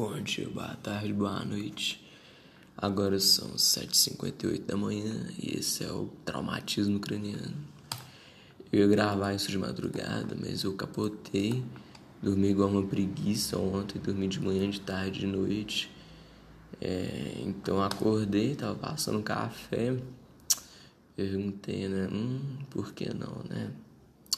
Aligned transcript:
Bom 0.00 0.22
dia, 0.22 0.48
boa 0.48 0.76
tarde, 0.76 1.12
boa 1.12 1.44
noite. 1.44 2.00
Agora 2.76 3.18
são 3.18 3.56
7h58 3.56 4.64
da 4.64 4.76
manhã 4.76 5.26
e 5.36 5.58
esse 5.58 5.82
é 5.82 5.90
o 5.90 6.06
traumatismo 6.24 7.00
craniano. 7.00 7.56
Eu 8.70 8.82
ia 8.82 8.86
gravar 8.86 9.34
isso 9.34 9.50
de 9.50 9.58
madrugada, 9.58 10.36
mas 10.40 10.62
eu 10.62 10.72
capotei. 10.74 11.64
Dormi 12.22 12.50
igual 12.50 12.68
uma 12.68 12.86
preguiça 12.86 13.58
ontem, 13.58 13.98
dormi 13.98 14.28
de 14.28 14.38
manhã, 14.38 14.70
de 14.70 14.80
tarde, 14.80 15.18
de 15.18 15.26
noite. 15.26 15.90
É, 16.80 17.42
então 17.44 17.82
acordei, 17.82 18.54
tava 18.54 18.76
passando 18.76 19.20
café. 19.20 20.00
Perguntei, 21.16 21.88
né? 21.88 22.08
Hum, 22.12 22.58
por 22.70 22.92
que 22.92 23.12
não, 23.12 23.42
né? 23.50 23.72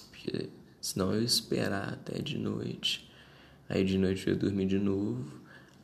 Porque 0.08 0.48
senão 0.80 1.12
eu 1.12 1.20
ia 1.20 1.26
esperar 1.26 1.92
até 1.92 2.18
de 2.18 2.38
noite. 2.38 3.10
Aí 3.68 3.84
de 3.84 3.98
noite 3.98 4.26
eu 4.26 4.32
ia 4.32 4.40
dormir 4.40 4.64
de 4.64 4.78
novo. 4.78 5.39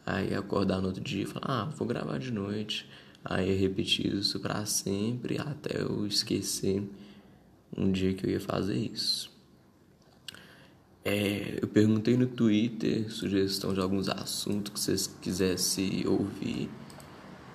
Aí 0.07 0.33
acordar 0.37 0.81
no 0.81 0.87
outro 0.87 1.03
dia 1.03 1.25
e 1.25 1.27
falar, 1.27 1.63
ah, 1.63 1.65
vou 1.65 1.87
gravar 1.87 2.19
de 2.19 2.31
noite. 2.31 2.89
Aí 3.25 3.57
repetir 3.57 4.15
isso 4.15 4.39
para 4.39 4.65
sempre 4.65 5.37
até 5.37 5.83
eu 5.83 6.07
esquecer 6.07 6.89
um 7.77 7.91
dia 7.91 8.15
que 8.15 8.25
eu 8.25 8.31
ia 8.31 8.41
fazer 8.41 8.77
isso. 8.77 9.35
É, 11.05 11.59
eu 11.61 11.67
perguntei 11.67 12.17
no 12.17 12.27
Twitter 12.29 13.13
sugestão 13.13 13.75
de 13.75 13.81
alguns 13.81 14.09
assuntos 14.09 14.73
que 14.73 14.79
vocês 14.79 15.09
quisessem 15.21 16.07
ouvir. 16.07 16.71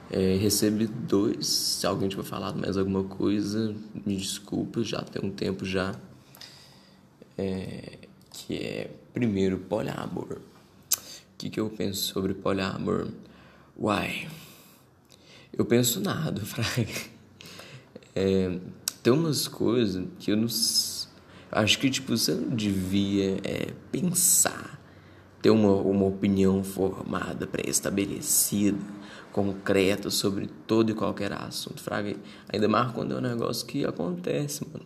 É, 0.09 0.35
recebi 0.35 0.87
dois. 0.87 1.47
Se 1.47 1.87
alguém 1.87 2.09
tiver 2.09 2.23
falado 2.23 2.59
mais 2.59 2.75
alguma 2.75 3.05
coisa, 3.05 3.73
me 4.05 4.17
desculpa, 4.17 4.83
já 4.83 5.01
tem 5.01 5.23
um 5.23 5.31
tempo 5.31 5.63
já. 5.63 5.95
É, 7.37 7.97
que 8.29 8.55
é, 8.55 8.91
primeiro, 9.13 9.57
poliamor 9.57 10.41
que, 11.41 11.49
que 11.49 11.59
eu 11.59 11.69
penso 11.69 12.01
sobre 12.03 12.35
poliamor? 12.35 13.07
Uai, 13.75 14.27
eu 15.51 15.65
penso 15.65 15.99
nada, 15.99 16.41
Fraga. 16.45 16.87
É, 18.13 18.59
tem 19.01 19.11
umas 19.11 19.47
coisas 19.47 20.05
que 20.19 20.31
eu 20.31 20.37
não. 20.37 20.47
Acho 21.51 21.79
que, 21.79 21.89
tipo, 21.89 22.15
você 22.15 22.33
não 22.33 22.55
devia 22.55 23.39
é, 23.43 23.73
pensar, 23.91 24.79
ter 25.41 25.49
uma, 25.49 25.73
uma 25.73 26.05
opinião 26.05 26.63
formada, 26.63 27.47
pré-estabelecida, 27.47 28.77
concreta 29.31 30.09
sobre 30.09 30.47
todo 30.67 30.91
e 30.91 30.93
qualquer 30.93 31.33
assunto, 31.33 31.81
Fraga. 31.81 32.15
Ainda 32.53 32.67
mais 32.67 32.91
quando 32.91 33.15
é 33.15 33.17
um 33.17 33.21
negócio 33.21 33.65
que 33.65 33.83
acontece, 33.83 34.65
mano. 34.71 34.85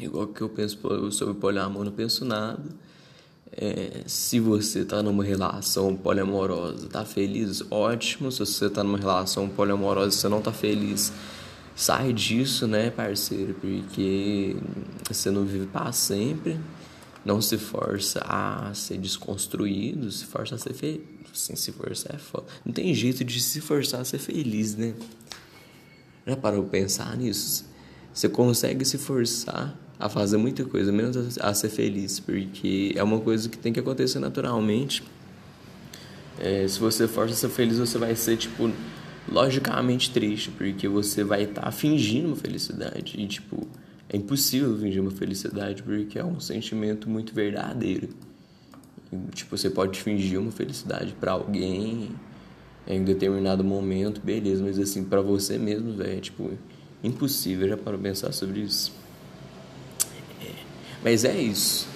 Igual 0.00 0.26
que 0.28 0.42
eu 0.42 0.48
penso 0.48 0.78
sobre 1.12 1.34
poliamor, 1.34 1.84
não 1.84 1.92
penso 1.92 2.24
nada. 2.24 2.68
É, 3.52 4.02
se 4.06 4.38
você 4.38 4.80
está 4.80 5.02
numa 5.02 5.24
relação 5.24 5.96
poliamorosa, 5.96 6.86
está 6.86 7.04
feliz, 7.04 7.62
ótimo. 7.70 8.30
Se 8.30 8.40
você 8.40 8.66
está 8.66 8.84
numa 8.84 8.98
relação 8.98 9.48
poliamorosa 9.48 10.10
você 10.10 10.28
não 10.28 10.38
está 10.38 10.52
feliz, 10.52 11.12
sai 11.74 12.12
disso, 12.12 12.66
né, 12.66 12.90
parceiro? 12.90 13.54
Porque 13.54 14.56
você 15.08 15.30
não 15.30 15.44
vive 15.44 15.66
para 15.66 15.92
sempre. 15.92 16.58
Não 17.24 17.42
se 17.42 17.58
força 17.58 18.20
a 18.24 18.72
ser 18.74 18.98
desconstruído, 18.98 20.10
se 20.10 20.24
força 20.24 20.54
a 20.54 20.58
ser 20.58 20.72
feliz. 20.72 21.02
Sim, 21.32 21.56
se 21.56 21.72
forçar 21.72 22.14
é 22.14 22.18
foda. 22.18 22.46
Não 22.64 22.72
tem 22.72 22.94
jeito 22.94 23.22
de 23.24 23.40
se 23.40 23.60
forçar 23.60 24.00
a 24.00 24.04
ser 24.04 24.18
feliz, 24.18 24.74
né? 24.76 24.94
Já 26.26 26.36
parou 26.36 26.64
pensar 26.64 27.16
nisso? 27.16 27.66
Você 28.12 28.28
consegue 28.28 28.84
se 28.84 28.98
forçar 28.98 29.78
a 29.98 30.08
fazer 30.08 30.36
muita 30.36 30.64
coisa, 30.64 30.92
menos 30.92 31.38
a, 31.38 31.52
ser 31.52 31.68
feliz, 31.68 32.20
porque 32.20 32.92
é 32.94 33.02
uma 33.02 33.20
coisa 33.20 33.48
que 33.48 33.58
tem 33.58 33.72
que 33.72 33.80
acontecer 33.80 34.18
naturalmente. 34.18 35.02
É, 36.38 36.68
se 36.68 36.78
você 36.78 37.08
força 37.08 37.34
a 37.34 37.36
ser 37.36 37.48
feliz, 37.48 37.78
você 37.78 37.98
vai 37.98 38.14
ser, 38.14 38.36
tipo, 38.36 38.70
logicamente 39.30 40.10
triste, 40.10 40.50
porque 40.50 40.86
você 40.86 41.24
vai 41.24 41.42
estar 41.42 41.62
tá 41.62 41.70
fingindo 41.72 42.28
uma 42.28 42.36
felicidade. 42.36 43.20
E, 43.20 43.26
tipo, 43.26 43.66
é 44.08 44.16
impossível 44.16 44.78
fingir 44.78 45.02
uma 45.02 45.10
felicidade, 45.10 45.82
porque 45.82 46.18
é 46.18 46.24
um 46.24 46.38
sentimento 46.38 47.10
muito 47.10 47.34
verdadeiro. 47.34 48.08
E, 49.12 49.16
tipo, 49.34 49.56
você 49.56 49.68
pode 49.68 50.00
fingir 50.00 50.40
uma 50.40 50.52
felicidade 50.52 51.12
para 51.18 51.32
alguém 51.32 52.10
em 52.86 53.02
determinado 53.02 53.64
momento, 53.64 54.20
beleza, 54.20 54.62
mas 54.62 54.78
assim, 54.78 55.04
para 55.04 55.20
você 55.20 55.58
mesmo, 55.58 55.92
velho, 55.92 56.18
é, 56.18 56.20
tipo, 56.20 56.52
impossível. 57.02 57.68
Já 57.68 57.76
para 57.76 57.98
pensar 57.98 58.32
sobre 58.32 58.60
isso. 58.60 58.92
Mas 61.02 61.24
é 61.24 61.36
isso. 61.36 61.86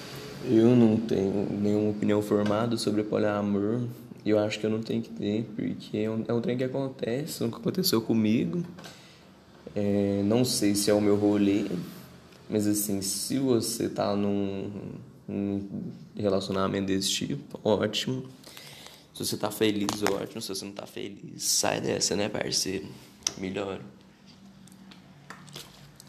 Eu 0.44 0.74
não 0.74 0.96
tenho 0.96 1.48
nenhuma 1.50 1.90
opinião 1.90 2.22
formada 2.22 2.76
sobre 2.76 3.02
poliamor. 3.02 3.82
Eu 4.24 4.38
acho 4.38 4.58
que 4.58 4.66
eu 4.66 4.70
não 4.70 4.82
tenho 4.82 5.02
que 5.02 5.10
ter, 5.10 5.44
porque 5.56 5.98
é 5.98 6.10
um, 6.10 6.24
é 6.28 6.32
um 6.32 6.40
trem 6.40 6.56
que 6.56 6.64
acontece, 6.64 7.42
nunca 7.42 7.58
aconteceu 7.58 8.00
comigo. 8.00 8.64
É, 9.74 10.22
não 10.24 10.44
sei 10.44 10.74
se 10.74 10.90
é 10.90 10.94
o 10.94 11.00
meu 11.00 11.16
rolê, 11.16 11.64
mas 12.48 12.66
assim, 12.66 13.00
se 13.02 13.38
você 13.38 13.88
tá 13.88 14.14
num, 14.14 14.70
num 15.26 15.68
relacionamento 16.16 16.86
desse 16.86 17.10
tipo, 17.10 17.58
ótimo. 17.64 18.24
Se 19.14 19.24
você 19.26 19.36
tá 19.36 19.50
feliz, 19.50 20.02
ótimo. 20.02 20.40
Se 20.40 20.48
você 20.48 20.64
não 20.64 20.72
tá 20.72 20.86
feliz, 20.86 21.42
sai 21.42 21.80
dessa, 21.80 22.14
né, 22.14 22.28
parceiro? 22.28 22.86
Melhor. 23.38 23.80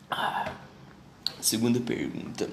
Ah, 0.09 0.53
segunda 1.41 1.79
pergunta 1.79 2.47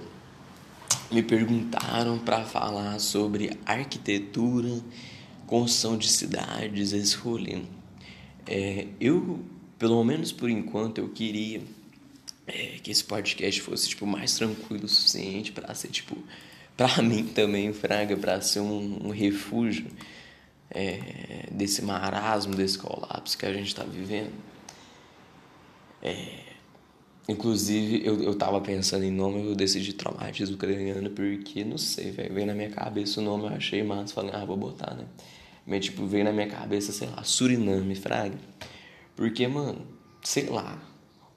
me 1.10 1.22
perguntaram 1.22 2.18
para 2.18 2.44
falar 2.44 2.98
sobre 3.00 3.58
arquitetura, 3.66 4.80
construção 5.46 5.96
de 5.96 6.08
cidades, 6.08 6.92
esse 6.92 7.16
rolê. 7.16 7.62
É, 8.46 8.86
eu, 9.00 9.40
pelo 9.78 10.02
menos 10.04 10.30
por 10.30 10.48
enquanto, 10.48 10.98
eu 10.98 11.08
queria 11.08 11.62
é, 12.46 12.78
que 12.82 12.90
esse 12.90 13.04
podcast 13.04 13.60
fosse 13.60 13.88
tipo 13.88 14.06
mais 14.06 14.34
tranquilo 14.34 14.84
o 14.84 14.88
suficiente 14.88 15.52
para 15.52 15.74
ser 15.74 15.88
tipo 15.88 16.16
para 16.76 17.00
mim 17.02 17.26
também 17.26 17.72
fraga 17.72 18.16
para 18.16 18.40
ser 18.40 18.60
um, 18.60 19.08
um 19.08 19.10
refúgio 19.10 19.86
é, 20.70 21.48
desse 21.50 21.82
marasmo, 21.82 22.54
desse 22.54 22.78
colapso 22.78 23.36
que 23.36 23.44
a 23.44 23.52
gente 23.52 23.66
está 23.66 23.82
vivendo. 23.82 24.32
É, 26.02 26.49
Inclusive, 27.30 28.04
eu, 28.04 28.20
eu 28.24 28.34
tava 28.34 28.60
pensando 28.60 29.04
em 29.04 29.10
nome, 29.12 29.46
eu 29.46 29.54
decidi 29.54 29.92
traumatismo 29.92 30.56
ucraniano, 30.56 31.10
porque, 31.10 31.62
não 31.62 31.78
sei, 31.78 32.10
velho, 32.10 32.34
veio 32.34 32.44
na 32.44 32.54
minha 32.54 32.70
cabeça 32.70 33.20
o 33.20 33.22
nome, 33.22 33.44
eu 33.44 33.50
achei 33.50 33.84
massa, 33.84 34.12
falei, 34.12 34.32
ah, 34.34 34.44
vou 34.44 34.56
botar, 34.56 34.94
né? 34.94 35.04
Mas, 35.64 35.84
tipo, 35.84 36.04
veio 36.08 36.24
na 36.24 36.32
minha 36.32 36.48
cabeça, 36.48 36.90
sei 36.90 37.08
lá, 37.08 37.22
Suriname, 37.22 37.94
fraga. 37.94 38.36
Porque, 39.14 39.46
mano, 39.46 39.80
sei 40.24 40.46
lá, 40.46 40.82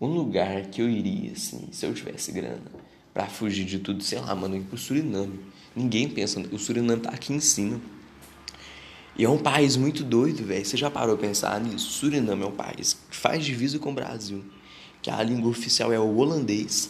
um 0.02 0.08
lugar 0.08 0.66
que 0.66 0.82
eu 0.82 0.90
iria, 0.90 1.34
assim, 1.34 1.70
se 1.72 1.86
eu 1.86 1.94
tivesse 1.94 2.32
grana, 2.32 2.72
pra 3.14 3.28
fugir 3.28 3.64
de 3.64 3.78
tudo, 3.78 4.02
sei 4.02 4.20
lá, 4.20 4.34
mano, 4.34 4.58
ir 4.58 4.62
pro 4.62 4.80
Suriname. 4.80 5.42
Ninguém 5.76 6.10
pensa, 6.10 6.40
o 6.52 6.58
Suriname 6.58 7.04
tá 7.04 7.12
aqui 7.12 7.34
em 7.34 7.40
cima. 7.40 7.80
E 9.16 9.24
é 9.24 9.30
um 9.30 9.38
país 9.38 9.78
muito 9.78 10.04
doido, 10.04 10.44
velho. 10.44 10.66
Você 10.66 10.76
já 10.76 10.90
parou 10.90 11.14
a 11.14 11.18
pensar 11.20 11.62
nisso? 11.62 11.92
Suriname 11.92 12.42
é 12.42 12.48
um 12.48 12.52
país 12.52 12.98
que 13.12 13.16
faz 13.16 13.46
divisa 13.46 13.78
com 13.78 13.92
o 13.92 13.94
Brasil 13.94 14.44
que 15.04 15.12
a 15.12 15.22
língua 15.22 15.52
oficial 15.52 15.92
é 15.92 16.00
o 16.00 16.16
holandês, 16.16 16.90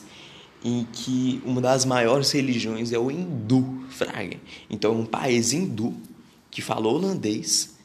em 0.63 0.87
que 0.93 1.41
uma 1.43 1.59
das 1.59 1.83
maiores 1.83 2.31
religiões 2.31 2.93
é 2.93 2.99
o 2.99 3.11
hindu, 3.11 3.83
fraga. 3.89 4.37
Então, 4.69 4.97
um 4.97 5.05
país 5.05 5.51
hindu 5.51 5.93
que 6.49 6.61
fala 6.61 6.87
holandês 6.87 7.75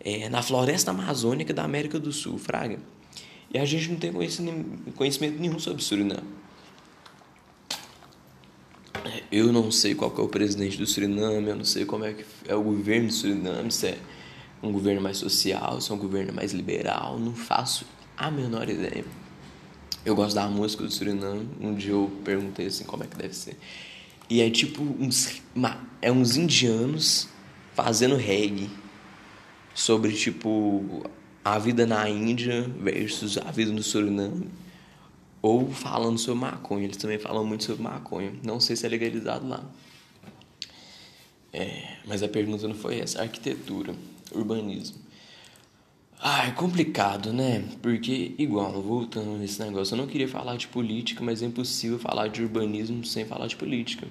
é, 0.00 0.28
na 0.28 0.40
floresta 0.40 0.92
amazônica 0.92 1.52
da 1.52 1.64
América 1.64 1.98
do 1.98 2.12
Sul, 2.12 2.38
fraga. 2.38 2.78
E 3.52 3.58
a 3.58 3.64
gente 3.64 3.90
não 3.90 3.96
tem 3.96 4.12
conhecimento, 4.12 5.38
nenhum 5.38 5.58
sobre 5.58 5.82
Suriname. 5.82 6.22
Eu 9.30 9.52
não 9.52 9.70
sei 9.70 9.94
qual 9.94 10.14
é 10.16 10.20
o 10.20 10.28
presidente 10.28 10.78
do 10.78 10.86
Suriname, 10.86 11.48
eu 11.48 11.56
não 11.56 11.64
sei 11.64 11.84
como 11.84 12.04
é 12.04 12.12
que 12.12 12.24
é 12.46 12.54
o 12.54 12.62
governo 12.62 13.08
do 13.08 13.12
Suriname, 13.12 13.70
se 13.72 13.88
é 13.88 13.98
um 14.62 14.70
governo 14.70 15.02
mais 15.02 15.18
social, 15.18 15.80
se 15.80 15.90
é 15.90 15.94
um 15.94 15.98
governo 15.98 16.32
mais 16.32 16.52
liberal, 16.52 17.18
não 17.18 17.34
faço 17.34 17.84
a 18.16 18.30
menor 18.30 18.68
ideia. 18.68 19.04
Eu 20.04 20.16
gosto 20.16 20.34
da 20.34 20.48
música 20.48 20.82
do 20.82 20.90
Suriname. 20.90 21.48
Um 21.60 21.74
dia 21.74 21.92
eu 21.92 22.10
perguntei 22.24 22.66
assim 22.66 22.82
como 22.82 23.04
é 23.04 23.06
que 23.06 23.16
deve 23.16 23.34
ser. 23.34 23.56
E 24.28 24.40
é 24.40 24.50
tipo 24.50 24.82
uns, 24.82 25.40
é 26.00 26.10
uns 26.10 26.36
indianos 26.36 27.28
fazendo 27.72 28.16
reggae 28.16 28.68
sobre 29.72 30.12
tipo 30.12 31.04
a 31.44 31.56
vida 31.56 31.86
na 31.86 32.08
Índia 32.08 32.62
versus 32.80 33.38
a 33.38 33.50
vida 33.52 33.70
no 33.70 33.82
Suriname. 33.82 34.48
Ou 35.40 35.70
falando 35.70 36.18
sobre 36.18 36.40
maconha. 36.40 36.84
Eles 36.84 36.96
também 36.96 37.20
falam 37.20 37.46
muito 37.46 37.62
sobre 37.62 37.84
maconha. 37.84 38.32
Não 38.42 38.58
sei 38.58 38.74
se 38.74 38.84
é 38.84 38.88
legalizado 38.88 39.46
lá. 39.46 39.64
É, 41.52 41.98
mas 42.06 42.24
a 42.24 42.28
pergunta 42.28 42.66
não 42.66 42.74
foi 42.74 42.98
essa. 42.98 43.22
Arquitetura, 43.22 43.94
urbanismo. 44.32 44.96
Ah, 46.24 46.46
é 46.46 46.52
complicado, 46.52 47.32
né? 47.32 47.64
Porque, 47.82 48.32
igual, 48.38 48.80
voltando 48.80 49.36
nesse 49.36 49.60
negócio, 49.60 49.94
eu 49.94 49.98
não 49.98 50.06
queria 50.06 50.28
falar 50.28 50.56
de 50.56 50.68
política, 50.68 51.20
mas 51.24 51.42
é 51.42 51.46
impossível 51.46 51.98
falar 51.98 52.28
de 52.28 52.40
urbanismo 52.40 53.04
sem 53.04 53.24
falar 53.24 53.48
de 53.48 53.56
política. 53.56 54.06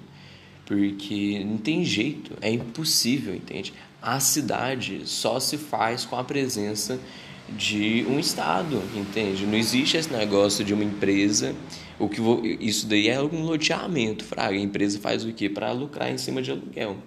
Porque 0.66 1.42
não 1.42 1.56
tem 1.56 1.82
jeito, 1.82 2.36
é 2.42 2.50
impossível, 2.50 3.34
entende? 3.34 3.72
A 4.02 4.20
cidade 4.20 5.00
só 5.06 5.40
se 5.40 5.56
faz 5.56 6.04
com 6.04 6.14
a 6.14 6.22
presença 6.22 7.00
de 7.48 8.04
um 8.06 8.18
Estado, 8.18 8.82
entende? 8.94 9.46
Não 9.46 9.56
existe 9.56 9.96
esse 9.96 10.12
negócio 10.12 10.62
de 10.62 10.74
uma 10.74 10.84
empresa. 10.84 11.54
O 11.98 12.10
que 12.10 12.20
vou, 12.20 12.44
isso 12.44 12.86
daí 12.86 13.08
é 13.08 13.22
um 13.22 13.42
loteamento, 13.42 14.22
fraga. 14.22 14.54
A 14.54 14.60
empresa 14.60 15.00
faz 15.00 15.24
o 15.24 15.32
quê? 15.32 15.48
Para 15.48 15.72
lucrar 15.72 16.12
em 16.12 16.18
cima 16.18 16.42
de 16.42 16.50
aluguel. 16.50 16.98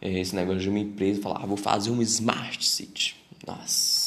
É 0.00 0.18
esse 0.18 0.34
negócio 0.34 0.60
de 0.60 0.68
uma 0.68 0.80
empresa 0.80 1.22
falar, 1.22 1.40
ah, 1.40 1.46
vou 1.46 1.56
fazer 1.56 1.90
uma 1.90 2.02
smart 2.02 2.66
city. 2.66 3.14
Nossa 3.46 4.03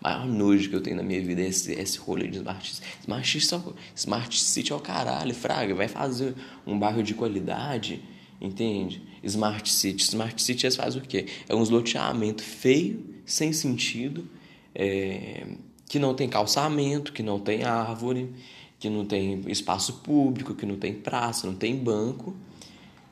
maior 0.00 0.26
nojo 0.26 0.68
que 0.68 0.76
eu 0.76 0.80
tenho 0.80 0.96
na 0.96 1.02
minha 1.02 1.20
vida 1.20 1.42
é 1.42 1.48
esse, 1.48 1.72
esse 1.72 1.98
rolê 1.98 2.28
de 2.28 2.38
smart 2.38 2.74
city. 2.74 2.86
Smart 3.00 3.28
city, 3.28 3.46
só, 3.46 3.74
smart 3.94 4.40
city 4.40 4.72
é 4.72 4.76
o 4.76 4.80
caralho, 4.80 5.34
fraga. 5.34 5.74
Vai 5.74 5.88
fazer 5.88 6.34
um 6.66 6.78
bairro 6.78 7.02
de 7.02 7.14
qualidade, 7.14 8.02
entende? 8.40 9.02
Smart 9.22 9.68
city. 9.68 10.02
Smart 10.02 10.40
city 10.40 10.70
faz 10.70 10.96
o 10.96 11.00
quê? 11.00 11.26
É 11.48 11.54
um 11.54 11.62
loteamento 11.62 12.42
feio, 12.42 13.04
sem 13.24 13.52
sentido 13.52 14.28
é, 14.74 15.46
que 15.88 15.98
não 15.98 16.14
tem 16.14 16.28
calçamento, 16.28 17.12
que 17.12 17.22
não 17.22 17.40
tem 17.40 17.64
árvore, 17.64 18.30
que 18.78 18.88
não 18.88 19.04
tem 19.04 19.42
espaço 19.48 19.94
público, 20.04 20.54
que 20.54 20.64
não 20.64 20.76
tem 20.76 20.94
praça, 20.94 21.46
não 21.46 21.54
tem 21.54 21.74
banco. 21.74 22.36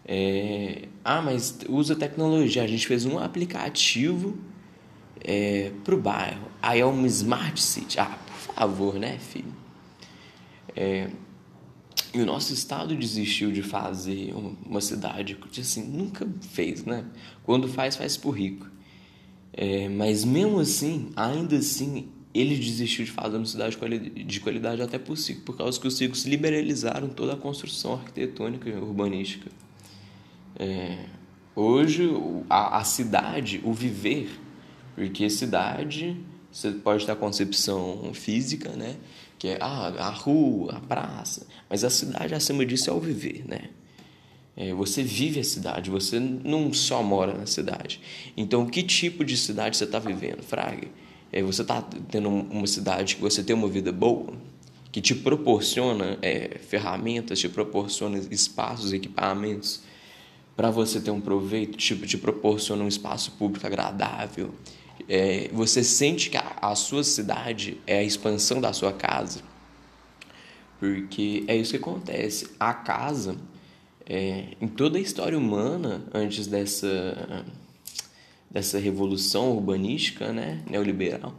É, 0.05 0.83
ah, 1.05 1.21
mas 1.21 1.59
usa 1.69 1.97
tecnologia. 1.97 2.63
A 2.63 2.67
gente 2.67 2.87
fez 2.87 3.05
um 3.05 3.19
aplicativo 3.19 4.39
é, 5.27 5.73
para 5.83 5.95
o 5.95 6.01
bairro. 6.01 6.49
Aí 6.63 6.79
é 6.79 6.87
uma 6.87 7.07
smart 7.09 7.61
city. 7.61 7.99
Ah, 7.99 8.17
por 8.27 8.55
favor, 8.55 8.95
né, 8.95 9.19
filho? 9.19 9.53
É, 10.75 11.11
e 12.15 12.21
o 12.21 12.25
nosso 12.25 12.55
estado 12.55 12.95
desistiu 12.95 13.51
de 13.51 13.63
fazer 13.63 14.33
uma 14.65 14.81
cidade 14.81 15.37
assim, 15.59 15.85
nunca 15.85 16.27
fez, 16.53 16.85
né? 16.85 17.05
Quando 17.43 17.69
faz, 17.69 17.97
faz 17.97 18.17
por 18.17 18.31
rico. 18.31 18.71
É, 19.53 19.89
mas 19.89 20.25
mesmo 20.25 20.61
assim, 20.61 21.11
ainda 21.17 21.57
assim, 21.57 22.09
ele 22.33 22.57
desistiu 22.57 23.05
de 23.05 23.11
fazer 23.11 23.37
uma 23.37 23.47
cidade 23.47 23.77
de 24.25 24.41
qualidade 24.41 24.81
até 24.81 24.99
possível, 24.99 25.43
por 25.45 25.57
causa 25.57 25.81
que 25.81 25.89
os 25.89 26.01
ricos 26.01 26.25
liberalizaram 26.25 27.09
toda 27.09 27.33
a 27.33 27.37
construção 27.37 27.95
arquitetônica 27.95 28.69
e 28.69 28.75
urbanística. 28.75 29.51
É, 30.59 31.07
hoje, 31.55 32.11
a, 32.49 32.79
a 32.79 32.85
cidade, 32.85 33.61
o 33.65 33.73
viver, 33.73 34.29
porque 34.97 35.29
cidade, 35.29 36.17
você 36.51 36.71
pode 36.73 37.05
ter 37.05 37.13
a 37.13 37.17
concepção 37.17 38.13
física, 38.15 38.71
né? 38.71 38.97
Que 39.39 39.49
é 39.49 39.59
ah, 39.61 39.93
a 39.99 40.11
rua, 40.11 40.77
a 40.77 40.81
praça, 40.81 41.47
mas 41.69 41.85
a 41.85 41.91
cidade 41.91 42.35
acima 42.35 42.65
disso 42.65 42.89
é 42.89 42.93
o 42.95 42.99
viver, 42.99 43.45
né? 43.47 43.69
É, 44.57 44.73
você 44.73 45.03
vive 45.03 45.39
a 45.39 45.45
cidade, 45.45 45.91
você 45.91 46.19
não 46.19 46.73
só 46.73 47.03
mora 47.03 47.35
na 47.35 47.45
cidade. 47.45 48.01
Então, 48.35 48.65
que 48.65 48.83
tipo 48.83 49.23
de 49.23 49.37
cidade 49.37 49.77
você 49.77 49.85
está 49.85 49.99
vivendo, 49.99 50.43
Fraga? 50.43 50.89
É, 51.31 51.43
você 51.43 51.61
está 51.61 51.83
tendo 51.83 52.31
uma 52.31 52.67
cidade 52.67 53.17
que 53.17 53.21
você 53.21 53.45
tem 53.45 53.55
uma 53.55 53.69
vida 53.69 53.93
boa, 53.93 54.33
que 54.91 55.03
te 55.03 55.15
proporciona 55.15 56.17
é, 56.23 56.59
ferramentas, 56.59 57.39
te 57.39 57.51
proporciona 57.51 58.17
espaços, 58.31 58.95
equipamentos 58.95 59.83
para 60.57 60.71
você 60.71 60.99
ter 61.01 61.11
um 61.11 61.21
proveito, 61.21 61.77
tipo, 61.77 62.07
te 62.07 62.17
proporciona 62.17 62.83
um 62.83 62.89
espaço 62.89 63.33
público 63.33 63.67
agradável. 63.67 64.55
É, 65.09 65.51
você 65.53 65.83
sente 65.85 66.31
que 66.31 66.37
a, 66.37 66.57
a 66.63 66.75
sua 66.75 67.05
cidade 67.05 67.81
é 67.87 67.99
a 67.99 68.03
expansão 68.03 68.61
da 68.61 68.73
sua 68.73 68.93
casa. 68.93 69.41
Porque 70.79 71.45
é 71.47 71.57
isso 71.57 71.73
que 71.73 71.77
acontece. 71.77 72.51
A 72.59 72.75
casa 72.75 73.37
é, 74.05 74.49
em 74.61 74.69
toda 74.69 74.99
a 74.99 75.01
história 75.01 75.37
humana, 75.37 76.05
antes 76.15 76.47
dessa, 76.47 77.45
dessa 78.51 78.79
revolução 78.79 79.53
urbanística 79.53 80.33
né, 80.33 80.63
neoliberal, 80.69 81.35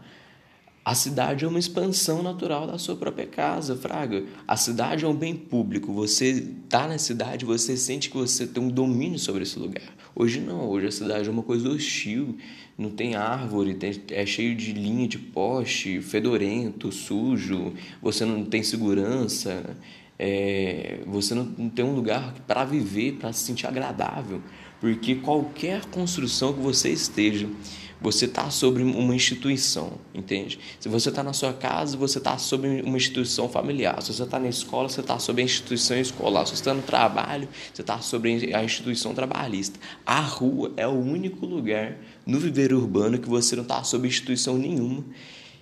a 0.83 0.95
cidade 0.95 1.43
é 1.43 1.47
uma 1.47 1.59
expansão 1.59 2.23
natural 2.23 2.65
da 2.65 2.77
sua 2.77 2.95
própria 2.95 3.27
casa, 3.27 3.75
Fraga. 3.75 4.23
A 4.47 4.55
cidade 4.55 5.03
é 5.03 5.07
um 5.07 5.13
bem 5.13 5.35
público. 5.35 5.91
Você 5.91 6.29
está 6.63 6.87
na 6.87 6.97
cidade, 6.97 7.43
você 7.43 7.75
sente 7.75 8.09
que 8.09 8.15
você 8.15 8.47
tem 8.47 8.63
um 8.63 8.69
domínio 8.69 9.19
sobre 9.19 9.43
esse 9.43 9.59
lugar. 9.59 9.83
Hoje 10.15 10.39
não, 10.39 10.65
hoje 10.69 10.87
a 10.87 10.91
cidade 10.91 11.27
é 11.27 11.31
uma 11.31 11.43
coisa 11.43 11.69
hostil. 11.69 12.37
Não 12.77 12.91
tem 12.91 13.15
árvore, 13.15 13.77
é 14.11 14.25
cheio 14.25 14.55
de 14.55 14.71
linha 14.71 15.07
de 15.07 15.17
poste, 15.17 15.99
fedorento, 15.99 16.91
sujo, 16.91 17.73
você 18.01 18.23
não 18.23 18.45
tem 18.45 18.61
segurança 18.61 19.75
é, 20.19 20.99
você 21.05 21.35
não 21.35 21.69
tem 21.69 21.85
um 21.85 21.93
lugar 21.93 22.33
para 22.47 22.65
viver, 22.65 23.13
para 23.13 23.31
se 23.31 23.43
sentir 23.43 23.67
agradável, 23.67 24.41
porque 24.79 25.15
qualquer 25.15 25.85
construção 25.85 26.53
que 26.53 26.59
você 26.59 26.89
esteja, 26.89 27.47
você 27.99 28.25
está 28.25 28.49
sobre 28.49 28.83
uma 28.83 29.15
instituição, 29.15 29.93
entende? 30.13 30.59
Se 30.79 30.87
você 30.87 31.09
está 31.09 31.23
na 31.23 31.33
sua 31.33 31.51
casa, 31.53 31.97
você 31.97 32.19
está 32.19 32.37
sobre 32.37 32.81
uma 32.81 32.97
instituição 32.97 33.49
familiar. 33.49 34.01
Se 34.01 34.13
você 34.13 34.23
está 34.23 34.39
na 34.39 34.47
escola, 34.47 34.87
você 34.87 35.01
está 35.01 35.17
sobre 35.17 35.41
a 35.41 35.45
instituição 35.45 35.97
escolar. 35.97 36.45
Se 36.45 36.55
você 36.55 36.61
está 36.61 36.73
no 36.73 36.83
trabalho, 36.83 37.47
você 37.73 37.81
está 37.81 37.99
sobre 37.99 38.53
a 38.53 38.63
instituição 38.63 39.13
trabalhista. 39.13 39.79
A 40.05 40.19
rua 40.19 40.71
é 40.77 40.87
o 40.87 40.91
único 40.91 41.45
lugar 41.45 41.97
no 42.25 42.39
viver 42.39 42.71
urbano 42.71 43.17
que 43.17 43.27
você 43.27 43.55
não 43.55 43.63
está 43.63 43.83
sob 43.83 44.07
instituição 44.07 44.57
nenhuma 44.57 45.03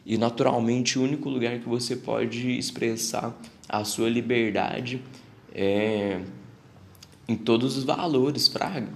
e, 0.05 0.17
naturalmente, 0.17 0.99
o 0.99 1.03
único 1.03 1.29
lugar 1.29 1.59
que 1.59 1.69
você 1.69 1.95
pode 1.95 2.57
expressar 2.57 3.39
a 3.67 3.83
sua 3.83 4.09
liberdade 4.09 5.01
é, 5.53 6.21
em 7.27 7.35
todos 7.35 7.77
os 7.77 7.83
valores, 7.83 8.47
Praga. 8.47 8.89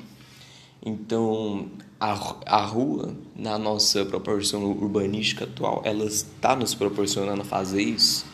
Então, 0.85 1.69
a, 1.99 2.35
a 2.45 2.61
rua, 2.63 3.15
na 3.35 3.57
nossa 3.57 4.05
proporção 4.05 4.63
urbanística 4.63 5.43
atual, 5.43 5.81
ela 5.83 6.05
está 6.05 6.55
nos 6.55 6.73
proporcionando 6.73 7.43
fazer 7.43 7.81
isso. 7.81 8.25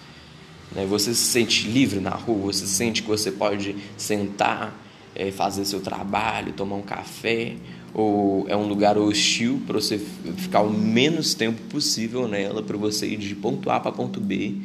Né? 0.73 0.85
Você 0.85 1.13
se 1.15 1.23
sente 1.23 1.67
livre 1.67 1.99
na 1.99 2.11
rua, 2.11 2.53
você 2.53 2.67
sente 2.67 3.01
que 3.01 3.07
você 3.07 3.31
pode 3.31 3.75
sentar, 3.97 4.77
é, 5.15 5.31
fazer 5.31 5.65
seu 5.65 5.81
trabalho, 5.81 6.53
tomar 6.53 6.75
um 6.75 6.81
café, 6.81 7.55
ou 7.93 8.45
é 8.49 8.55
um 8.55 8.67
lugar 8.67 8.97
hostil 8.97 9.61
para 9.65 9.79
você 9.79 9.97
ficar 9.97 10.61
o 10.61 10.69
menos 10.69 11.33
tempo 11.33 11.61
possível 11.69 12.27
nela, 12.27 12.61
para 12.61 12.77
você 12.77 13.07
ir 13.07 13.17
de 13.17 13.33
ponto 13.35 13.69
A 13.69 13.79
para 13.79 13.91
ponto 13.91 14.19
B 14.19 14.57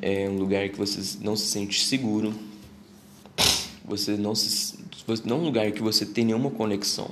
é 0.00 0.28
um 0.28 0.38
lugar 0.38 0.68
que 0.68 0.78
você 0.78 1.18
não 1.20 1.36
se 1.36 1.46
sente 1.46 1.84
seguro, 1.84 2.32
você 3.84 4.16
não 4.16 4.34
se 4.34 4.78
não 5.24 5.36
é 5.36 5.40
um 5.40 5.44
lugar 5.44 5.72
que 5.72 5.82
você 5.82 6.04
tem 6.04 6.24
nenhuma 6.24 6.50
conexão, 6.50 7.10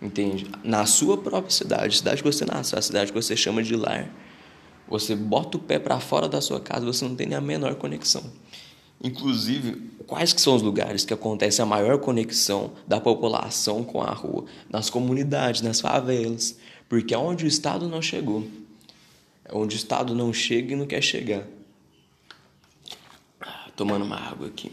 entende? 0.00 0.46
Na 0.62 0.86
sua 0.86 1.16
própria 1.18 1.50
cidade, 1.50 1.96
cidade 1.96 2.22
que 2.22 2.32
você 2.32 2.44
nasce, 2.44 2.76
a 2.76 2.82
cidade 2.82 3.12
que 3.12 3.20
você 3.20 3.36
chama 3.36 3.62
de 3.62 3.76
lar, 3.76 4.08
você 4.88 5.14
bota 5.14 5.56
o 5.56 5.60
pé 5.60 5.78
para 5.78 6.00
fora 6.00 6.28
da 6.28 6.40
sua 6.40 6.60
casa, 6.60 6.84
você 6.84 7.04
não 7.04 7.14
tem 7.14 7.26
nem 7.26 7.36
a 7.36 7.40
menor 7.40 7.74
conexão. 7.76 8.22
Inclusive, 9.02 9.90
quais 10.06 10.32
que 10.32 10.40
são 10.40 10.54
os 10.54 10.62
lugares 10.62 11.04
que 11.04 11.14
acontece 11.14 11.62
a 11.62 11.66
maior 11.66 11.98
conexão 11.98 12.72
da 12.86 13.00
população 13.00 13.82
com 13.82 14.02
a 14.02 14.10
rua? 14.10 14.44
Nas 14.68 14.90
comunidades, 14.90 15.62
nas 15.62 15.80
favelas, 15.80 16.58
porque 16.88 17.14
é 17.14 17.18
onde 17.18 17.44
o 17.44 17.48
Estado 17.48 17.88
não 17.88 18.02
chegou. 18.02 18.46
É 19.44 19.56
onde 19.56 19.74
o 19.74 19.78
Estado 19.78 20.14
não 20.14 20.32
chega 20.32 20.74
e 20.74 20.76
não 20.76 20.86
quer 20.86 21.02
chegar 21.02 21.46
tomando 23.80 24.04
uma 24.04 24.16
água 24.16 24.46
aqui. 24.46 24.72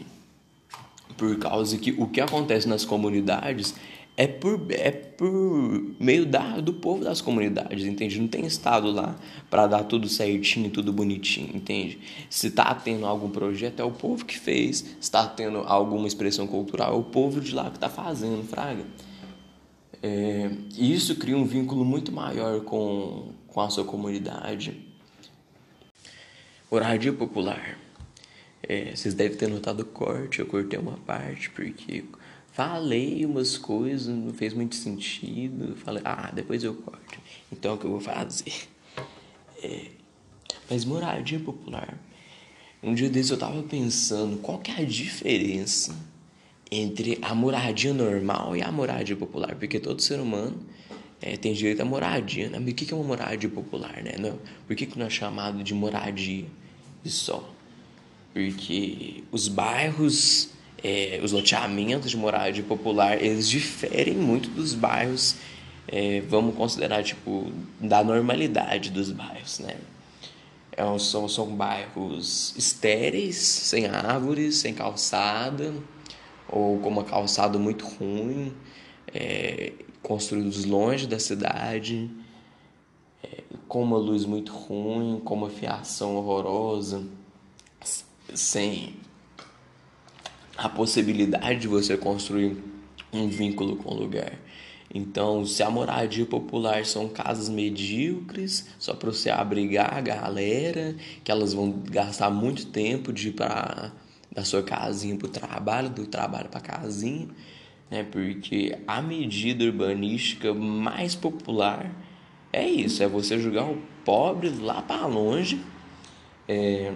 Por 1.16 1.38
causa 1.38 1.78
que 1.78 1.92
o 1.92 2.06
que 2.06 2.20
acontece 2.20 2.68
nas 2.68 2.84
comunidades 2.84 3.74
é 4.18 4.26
por, 4.26 4.66
é 4.70 4.90
por 4.90 5.94
meio 6.00 6.26
da, 6.26 6.58
do 6.58 6.72
povo 6.72 7.04
das 7.04 7.20
comunidades, 7.20 7.84
entende? 7.84 8.20
Não 8.20 8.26
tem 8.26 8.44
Estado 8.44 8.90
lá 8.90 9.14
para 9.48 9.68
dar 9.68 9.84
tudo 9.84 10.08
certinho, 10.08 10.68
tudo 10.70 10.92
bonitinho, 10.92 11.54
entende? 11.54 12.00
Se 12.28 12.48
está 12.48 12.74
tendo 12.74 13.06
algum 13.06 13.30
projeto, 13.30 13.78
é 13.78 13.84
o 13.84 13.92
povo 13.92 14.24
que 14.24 14.36
fez. 14.36 14.78
Se 14.78 14.96
está 15.02 15.24
tendo 15.24 15.58
alguma 15.58 16.08
expressão 16.08 16.48
cultural, 16.48 16.94
é 16.94 16.96
o 16.96 17.04
povo 17.04 17.40
de 17.40 17.54
lá 17.54 17.70
que 17.70 17.76
está 17.76 17.88
fazendo, 17.88 18.42
fraga. 18.42 18.84
É, 20.02 20.50
e 20.76 20.92
isso 20.92 21.14
cria 21.14 21.36
um 21.36 21.44
vínculo 21.44 21.84
muito 21.84 22.10
maior 22.10 22.62
com, 22.62 23.28
com 23.46 23.60
a 23.60 23.70
sua 23.70 23.84
comunidade. 23.84 24.84
Moradia 26.68 27.12
popular. 27.12 27.78
É, 28.64 28.96
vocês 28.96 29.14
devem 29.14 29.38
ter 29.38 29.48
notado 29.48 29.80
o 29.80 29.84
corte, 29.84 30.40
eu 30.40 30.46
cortei 30.46 30.76
uma 30.76 30.96
parte 31.06 31.48
porque 31.50 32.02
falei 32.58 33.24
umas 33.24 33.56
coisas, 33.56 34.08
não 34.08 34.34
fez 34.34 34.52
muito 34.52 34.74
sentido. 34.74 35.76
Falei, 35.76 36.02
ah, 36.04 36.32
depois 36.34 36.64
eu 36.64 36.74
corto. 36.74 37.20
Então 37.52 37.76
o 37.76 37.78
que 37.78 37.84
eu 37.84 37.92
vou 37.92 38.00
fazer? 38.00 38.52
É, 39.62 39.86
mas 40.68 40.84
moradia 40.84 41.38
popular. 41.38 41.96
Um 42.82 42.94
dia 42.94 43.08
desses 43.08 43.30
eu 43.30 43.38
tava 43.38 43.62
pensando 43.62 44.38
qual 44.38 44.58
que 44.58 44.72
é 44.72 44.82
a 44.82 44.84
diferença 44.84 45.94
entre 46.68 47.16
a 47.22 47.32
moradia 47.32 47.94
normal 47.94 48.56
e 48.56 48.62
a 48.62 48.72
moradia 48.72 49.14
popular, 49.14 49.54
porque 49.54 49.78
todo 49.78 50.02
ser 50.02 50.18
humano 50.18 50.60
é, 51.22 51.36
tem 51.36 51.52
direito 51.52 51.80
à 51.80 51.84
moradia, 51.84 52.50
né? 52.50 52.58
Mas 52.58 52.72
o 52.72 52.74
que 52.74 52.92
é 52.92 52.96
uma 52.96 53.06
moradia 53.06 53.48
popular, 53.48 54.02
né? 54.02 54.16
Não, 54.18 54.36
por 54.66 54.74
que, 54.74 54.84
que 54.84 54.98
não 54.98 55.06
é 55.06 55.10
chamado 55.10 55.62
de 55.62 55.74
moradia 55.74 56.44
e 57.04 57.08
só? 57.08 57.54
porque 58.32 59.24
os 59.32 59.48
bairros 59.48 60.50
é, 60.82 61.20
os 61.22 61.32
loteamentos 61.32 62.10
de 62.10 62.16
moradia 62.16 62.62
popular, 62.62 63.22
eles 63.22 63.48
diferem 63.48 64.14
muito 64.14 64.48
dos 64.50 64.74
bairros, 64.74 65.36
é, 65.86 66.20
vamos 66.28 66.54
considerar, 66.54 67.02
tipo, 67.02 67.50
da 67.80 68.04
normalidade 68.04 68.90
dos 68.90 69.10
bairros, 69.10 69.58
né? 69.58 69.76
É, 70.72 70.98
são, 70.98 71.28
são 71.28 71.46
bairros 71.46 72.54
estéreis, 72.56 73.36
sem 73.36 73.86
árvores, 73.86 74.58
sem 74.58 74.72
calçada, 74.72 75.74
ou 76.48 76.78
com 76.78 76.88
uma 76.88 77.04
calçada 77.04 77.58
muito 77.58 77.84
ruim, 77.84 78.54
é, 79.12 79.72
construídos 80.02 80.64
longe 80.64 81.06
da 81.06 81.18
cidade, 81.18 82.08
é, 83.24 83.42
com 83.66 83.82
uma 83.82 83.98
luz 83.98 84.24
muito 84.24 84.52
ruim, 84.52 85.20
com 85.24 85.34
uma 85.34 85.50
fiação 85.50 86.14
horrorosa, 86.14 87.04
sem 88.32 88.94
a 90.58 90.68
possibilidade 90.68 91.60
de 91.60 91.68
você 91.68 91.96
construir 91.96 92.56
um 93.12 93.28
vínculo 93.28 93.76
com 93.76 93.94
o 93.94 93.96
lugar. 93.96 94.32
Então, 94.92 95.44
se 95.44 95.62
a 95.62 95.70
moradia 95.70 96.26
popular 96.26 96.84
são 96.84 97.08
casas 97.08 97.48
medíocres, 97.48 98.68
só 98.76 98.92
para 98.92 99.12
você 99.12 99.30
abrigar 99.30 99.94
a 99.94 100.00
galera, 100.00 100.96
que 101.22 101.30
elas 101.30 101.52
vão 101.52 101.70
gastar 101.70 102.28
muito 102.30 102.66
tempo 102.66 103.12
de 103.12 103.28
ir 103.28 103.32
para 103.32 103.92
da 104.34 104.44
sua 104.44 104.62
casinha 104.62 105.16
para 105.16 105.26
o 105.26 105.30
trabalho, 105.30 105.90
do 105.90 106.06
trabalho 106.06 106.48
para 106.48 106.58
a 106.58 106.62
casinha, 106.62 107.28
né? 107.90 108.04
Porque 108.04 108.78
a 108.86 109.00
medida 109.00 109.64
urbanística 109.64 110.52
mais 110.52 111.14
popular 111.14 111.90
é 112.52 112.68
isso, 112.68 113.02
é 113.02 113.08
você 113.08 113.38
jogar 113.38 113.64
o 113.64 113.78
pobre 114.04 114.48
lá 114.48 114.82
para 114.82 115.06
longe, 115.06 115.60
é, 116.46 116.92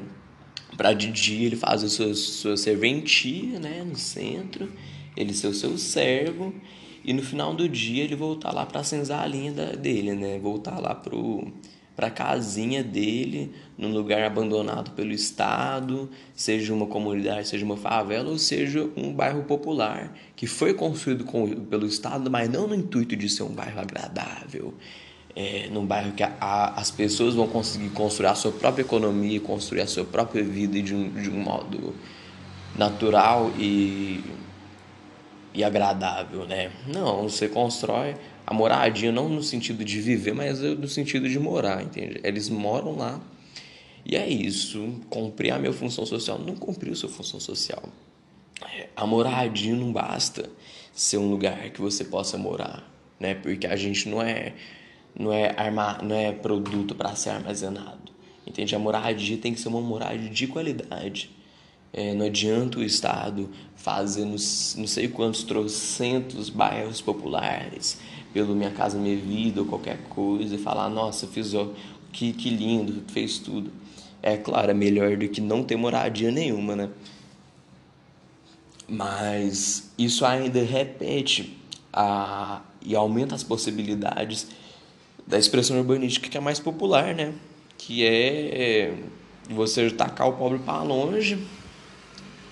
para 0.76 0.92
de 0.92 1.10
dia 1.10 1.46
ele 1.46 1.56
fazer 1.56 1.88
sua, 1.88 2.14
sua 2.14 2.56
serventia, 2.56 3.58
né, 3.58 3.84
no 3.84 3.96
centro, 3.96 4.72
ele 5.16 5.34
ser 5.34 5.48
o 5.48 5.54
seu 5.54 5.76
servo 5.76 6.54
e 7.04 7.12
no 7.12 7.22
final 7.22 7.54
do 7.54 7.68
dia 7.68 8.04
ele 8.04 8.16
voltar 8.16 8.52
lá 8.52 8.64
para 8.64 8.80
a 8.80 8.84
senzalinha 8.84 9.52
dele, 9.52 10.14
né, 10.14 10.38
voltar 10.38 10.78
lá 10.78 10.94
pro 10.94 11.52
para 11.94 12.06
a 12.06 12.10
casinha 12.10 12.82
dele, 12.82 13.52
num 13.76 13.92
lugar 13.92 14.22
abandonado 14.24 14.92
pelo 14.92 15.12
Estado, 15.12 16.08
seja 16.34 16.72
uma 16.72 16.86
comunidade, 16.86 17.48
seja 17.48 17.64
uma 17.64 17.76
favela, 17.76 18.30
ou 18.30 18.38
seja 18.38 18.88
um 18.96 19.12
bairro 19.12 19.44
popular, 19.44 20.16
que 20.34 20.46
foi 20.46 20.72
construído 20.72 21.24
com, 21.24 21.48
pelo 21.66 21.86
Estado, 21.86 22.30
mas 22.30 22.48
não 22.48 22.66
no 22.66 22.74
intuito 22.74 23.14
de 23.14 23.28
ser 23.28 23.42
um 23.42 23.52
bairro 23.52 23.78
agradável, 23.78 24.74
é, 25.34 25.68
num 25.70 25.86
bairro 25.86 26.12
que 26.12 26.22
a, 26.22 26.32
a, 26.40 26.80
as 26.80 26.90
pessoas 26.90 27.34
vão 27.34 27.46
conseguir 27.46 27.90
construir 27.90 28.28
a 28.28 28.34
sua 28.34 28.52
própria 28.52 28.82
economia, 28.82 29.40
construir 29.40 29.80
a 29.80 29.86
sua 29.86 30.04
própria 30.04 30.42
vida 30.42 30.80
de 30.82 30.94
um, 30.94 31.10
de 31.10 31.30
um 31.30 31.40
modo 31.40 31.94
natural 32.76 33.50
e, 33.58 34.22
e 35.54 35.64
agradável, 35.64 36.46
né? 36.46 36.70
Não, 36.86 37.22
você 37.22 37.48
constrói 37.48 38.16
a 38.46 38.52
moradia 38.52 39.12
não 39.12 39.28
no 39.28 39.42
sentido 39.42 39.84
de 39.84 40.00
viver, 40.00 40.34
mas 40.34 40.60
no 40.60 40.88
sentido 40.88 41.28
de 41.28 41.38
morar, 41.38 41.82
entende? 41.82 42.20
Eles 42.22 42.48
moram 42.48 42.96
lá 42.96 43.20
e 44.04 44.16
é 44.16 44.28
isso. 44.28 45.00
Cumprir 45.08 45.52
a 45.52 45.58
minha 45.58 45.72
função 45.72 46.04
social 46.04 46.38
não 46.38 46.56
cumpriu 46.56 46.94
sua 46.94 47.08
função 47.08 47.40
social. 47.40 47.82
A 48.94 49.06
moradia 49.06 49.74
não 49.74 49.92
basta 49.92 50.48
ser 50.92 51.18
um 51.18 51.30
lugar 51.30 51.70
que 51.70 51.80
você 51.80 52.04
possa 52.04 52.36
morar, 52.36 52.84
né? 53.18 53.34
Porque 53.34 53.66
a 53.66 53.76
gente 53.76 54.08
não 54.08 54.20
é 54.20 54.54
não 55.18 55.32
é 55.32 55.54
arma, 55.56 55.98
não 56.02 56.16
é 56.16 56.32
produto 56.32 56.94
para 56.94 57.14
ser 57.14 57.30
armazenado. 57.30 58.12
Entende? 58.46 58.74
A 58.74 58.78
moradia 58.78 59.36
tem 59.38 59.54
que 59.54 59.60
ser 59.60 59.68
uma 59.68 59.80
moradia 59.80 60.28
de 60.28 60.46
qualidade. 60.46 61.30
É, 61.92 62.14
não 62.14 62.26
adianta 62.26 62.78
o 62.78 62.82
Estado 62.82 63.50
fazer 63.76 64.24
nos, 64.24 64.74
não 64.78 64.86
sei 64.86 65.08
quantos 65.08 65.42
trocentos 65.42 66.48
bairros 66.48 67.02
populares 67.02 68.00
pelo 68.32 68.54
Minha 68.54 68.70
Casa 68.70 68.98
Minha 68.98 69.16
Vida 69.16 69.60
ou 69.60 69.66
qualquer 69.66 69.98
coisa 70.08 70.54
e 70.54 70.58
falar, 70.58 70.88
nossa, 70.88 71.26
fiz 71.26 71.52
ó, 71.54 71.68
que, 72.10 72.32
que 72.32 72.48
lindo, 72.48 73.02
fez 73.08 73.38
tudo. 73.38 73.70
É 74.22 74.36
claro, 74.36 74.70
é 74.70 74.74
melhor 74.74 75.16
do 75.16 75.28
que 75.28 75.40
não 75.40 75.62
ter 75.62 75.76
moradia 75.76 76.30
nenhuma, 76.30 76.74
né? 76.74 76.88
Mas 78.88 79.92
isso 79.98 80.24
ainda 80.24 80.62
repete 80.62 81.58
a, 81.92 82.62
e 82.80 82.94
aumenta 82.94 83.34
as 83.34 83.42
possibilidades 83.42 84.48
da 85.26 85.38
expressão 85.38 85.78
urbanística 85.78 86.28
que 86.28 86.36
é 86.36 86.40
mais 86.40 86.58
popular, 86.60 87.14
né? 87.14 87.32
Que 87.78 88.04
é 88.06 88.94
você 89.50 89.90
tacar 89.90 90.28
o 90.28 90.32
pobre 90.32 90.58
para 90.58 90.82
longe 90.82 91.46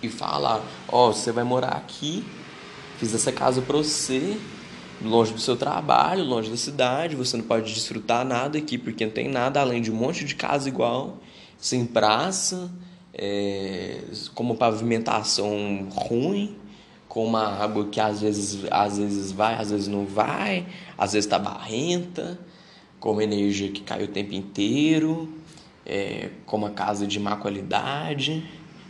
e 0.02 0.08
falar, 0.08 0.62
ó, 0.88 1.08
oh, 1.08 1.12
você 1.12 1.30
vai 1.30 1.44
morar 1.44 1.72
aqui, 1.72 2.24
fiz 2.98 3.14
essa 3.14 3.30
casa 3.30 3.60
para 3.60 3.76
você, 3.76 4.36
longe 5.02 5.32
do 5.32 5.40
seu 5.40 5.56
trabalho, 5.56 6.24
longe 6.24 6.50
da 6.50 6.56
cidade, 6.56 7.16
você 7.16 7.36
não 7.36 7.44
pode 7.44 7.72
desfrutar 7.72 8.24
nada 8.24 8.58
aqui 8.58 8.78
porque 8.78 9.04
não 9.04 9.12
tem 9.12 9.28
nada 9.28 9.60
além 9.60 9.80
de 9.80 9.90
um 9.90 9.94
monte 9.94 10.24
de 10.24 10.34
casa 10.34 10.68
igual, 10.68 11.18
sem 11.58 11.84
praça, 11.84 12.70
é, 13.12 14.00
com 14.34 14.42
uma 14.42 14.54
pavimentação 14.54 15.88
ruim, 15.90 16.56
com 17.08 17.24
uma 17.24 17.62
água 17.62 17.86
que 17.86 18.00
às 18.00 18.20
vezes, 18.20 18.64
às 18.70 18.98
vezes 18.98 19.32
vai, 19.32 19.54
às 19.54 19.70
vezes 19.70 19.88
não 19.88 20.06
vai, 20.06 20.66
às 20.96 21.12
vezes 21.12 21.26
está 21.26 21.38
barrenta, 21.38 22.38
com 23.00 23.12
uma 23.12 23.24
energia 23.24 23.70
que 23.70 23.80
cai 23.80 24.04
o 24.04 24.08
tempo 24.08 24.34
inteiro, 24.34 25.28
é, 25.86 26.28
com 26.44 26.58
uma 26.58 26.70
casa 26.70 27.06
de 27.06 27.18
má 27.18 27.36
qualidade. 27.36 28.46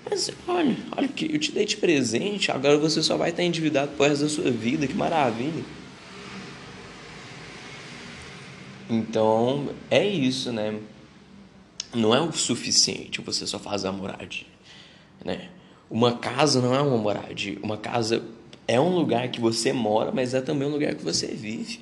Mas 0.08 0.30
olha, 0.48 0.76
olha 0.96 1.08
que 1.08 1.32
eu 1.32 1.38
te 1.38 1.52
dei 1.52 1.64
de 1.64 1.76
presente, 1.76 2.50
agora 2.50 2.76
você 2.76 3.02
só 3.02 3.16
vai 3.16 3.30
estar 3.30 3.44
endividado 3.44 3.92
por 3.96 4.08
resto 4.08 4.24
da 4.24 4.28
sua 4.28 4.50
vida, 4.50 4.86
que 4.86 4.94
maravilha. 4.94 5.64
Então, 8.88 9.68
é 9.88 10.04
isso, 10.04 10.52
né? 10.52 10.80
Não 11.94 12.12
é 12.14 12.20
o 12.20 12.32
suficiente 12.32 13.20
você 13.20 13.46
só 13.46 13.58
fazer 13.58 13.88
a 13.88 13.92
moradia, 13.92 14.46
né? 15.24 15.48
Uma 15.88 16.16
casa 16.16 16.60
não 16.60 16.74
é 16.74 16.80
uma 16.80 16.96
moradia. 16.96 17.58
Uma 17.62 17.76
casa 17.76 18.24
é 18.66 18.80
um 18.80 18.94
lugar 18.94 19.28
que 19.28 19.40
você 19.40 19.72
mora, 19.72 20.10
mas 20.12 20.34
é 20.34 20.40
também 20.40 20.66
um 20.66 20.72
lugar 20.72 20.94
que 20.94 21.04
você 21.04 21.28
vive. 21.28 21.80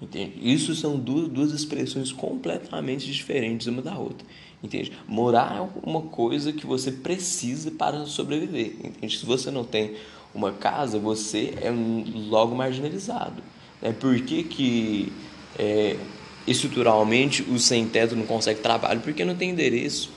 Entende? 0.00 0.38
Isso 0.40 0.74
são 0.74 0.98
duas, 0.98 1.28
duas 1.28 1.52
expressões 1.52 2.10
completamente 2.10 3.06
diferentes 3.12 3.66
uma 3.66 3.82
da 3.82 3.98
outra. 3.98 4.26
Entende? 4.62 4.92
Morar 5.06 5.56
é 5.56 5.80
uma 5.82 6.02
coisa 6.02 6.52
que 6.52 6.66
você 6.66 6.90
precisa 6.90 7.70
para 7.70 8.06
sobreviver. 8.06 8.76
Entende? 8.82 9.18
Se 9.18 9.26
você 9.26 9.50
não 9.50 9.64
tem 9.64 9.96
uma 10.34 10.52
casa, 10.52 10.98
você 10.98 11.54
é 11.60 11.70
logo 11.70 12.54
marginalizado. 12.54 13.42
Né? 13.82 13.92
Por 13.92 14.18
que, 14.20 14.42
que 14.44 15.12
é, 15.58 15.96
estruturalmente 16.46 17.42
o 17.42 17.58
sem-teto 17.58 18.16
não 18.16 18.24
consegue 18.24 18.60
trabalho? 18.60 19.00
Porque 19.00 19.24
não 19.24 19.34
tem 19.34 19.50
endereço. 19.50 20.10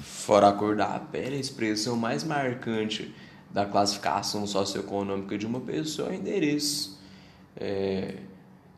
Fora 0.00 0.48
a 0.48 0.98
pele, 1.00 1.36
a 1.36 1.40
expressão 1.40 1.96
mais 1.96 2.22
marcante 2.22 3.12
da 3.50 3.66
classificação 3.66 4.46
socioeconômica 4.46 5.36
de 5.36 5.44
uma 5.44 5.60
pessoa 5.60 6.08
é 6.08 6.12
o 6.12 6.14
endereço. 6.14 7.00
É, 7.56 8.14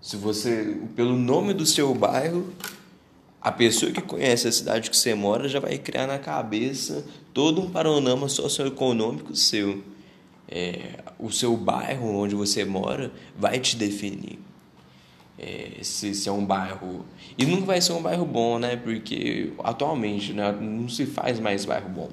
se 0.03 0.17
você, 0.17 0.77
pelo 0.97 1.17
nome 1.17 1.55
do 1.55 1.65
seu 1.65 1.95
bairro, 1.95 2.53
a 3.41 3.53
pessoa 3.53 3.93
que 3.93 4.03
conhece 4.03 4.49
a 4.49 4.53
cidade 4.53 4.91
que 4.91 4.97
você 4.97 5.15
mora 5.15 5.49
já 5.49 5.61
vai 5.61 5.79
criar 5.79 6.09
na 6.09 6.19
cabeça 6.19 7.05
todo 7.33 7.61
um 7.61 7.71
panorama 7.71 8.29
socioeconômico 8.29 9.35
seu. 9.37 9.83
É, 10.49 10.99
o 11.19 11.31
seu 11.31 11.57
bairro 11.57 12.15
onde 12.15 12.35
você 12.35 12.65
mora 12.65 13.11
vai 13.39 13.59
te 13.59 13.75
definir 13.75 14.39
é, 15.39 15.79
se, 15.83 16.15
se 16.15 16.29
é 16.29 16.33
um 16.33 16.45
bairro. 16.45 17.07
E 17.39 17.47
nunca 17.47 17.67
vai 17.67 17.81
ser 17.81 17.93
um 17.93 18.03
bairro 18.03 18.27
bom, 18.27 18.59
né? 18.59 18.77
Porque 18.77 19.53
atualmente 19.63 20.33
né, 20.33 20.53
não 20.53 20.89
se 20.89 21.07
faz 21.07 21.41
mais 21.41 21.65
bairro 21.65 21.89
bom. 21.89 22.11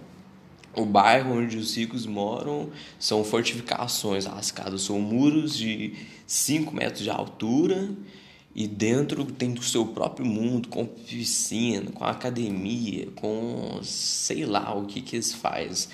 O 0.75 0.85
bairro 0.85 1.37
onde 1.37 1.57
os 1.57 1.75
ricos 1.75 2.05
moram 2.05 2.69
são 2.99 3.23
fortificações 3.23 4.25
lascadas, 4.25 4.83
são 4.83 4.99
muros 4.99 5.57
de 5.57 5.93
5 6.27 6.73
metros 6.75 7.03
de 7.03 7.09
altura 7.09 7.89
e 8.55 8.67
dentro 8.67 9.25
tem 9.25 9.53
o 9.53 9.63
seu 9.63 9.85
próprio 9.85 10.25
mundo, 10.25 10.67
com 10.69 10.85
piscina, 10.85 11.91
com 11.91 12.03
academia, 12.03 13.07
com 13.15 13.79
sei 13.83 14.45
lá 14.45 14.73
o 14.75 14.85
que 14.85 15.01
que 15.01 15.15
eles 15.15 15.33
fazem. 15.33 15.89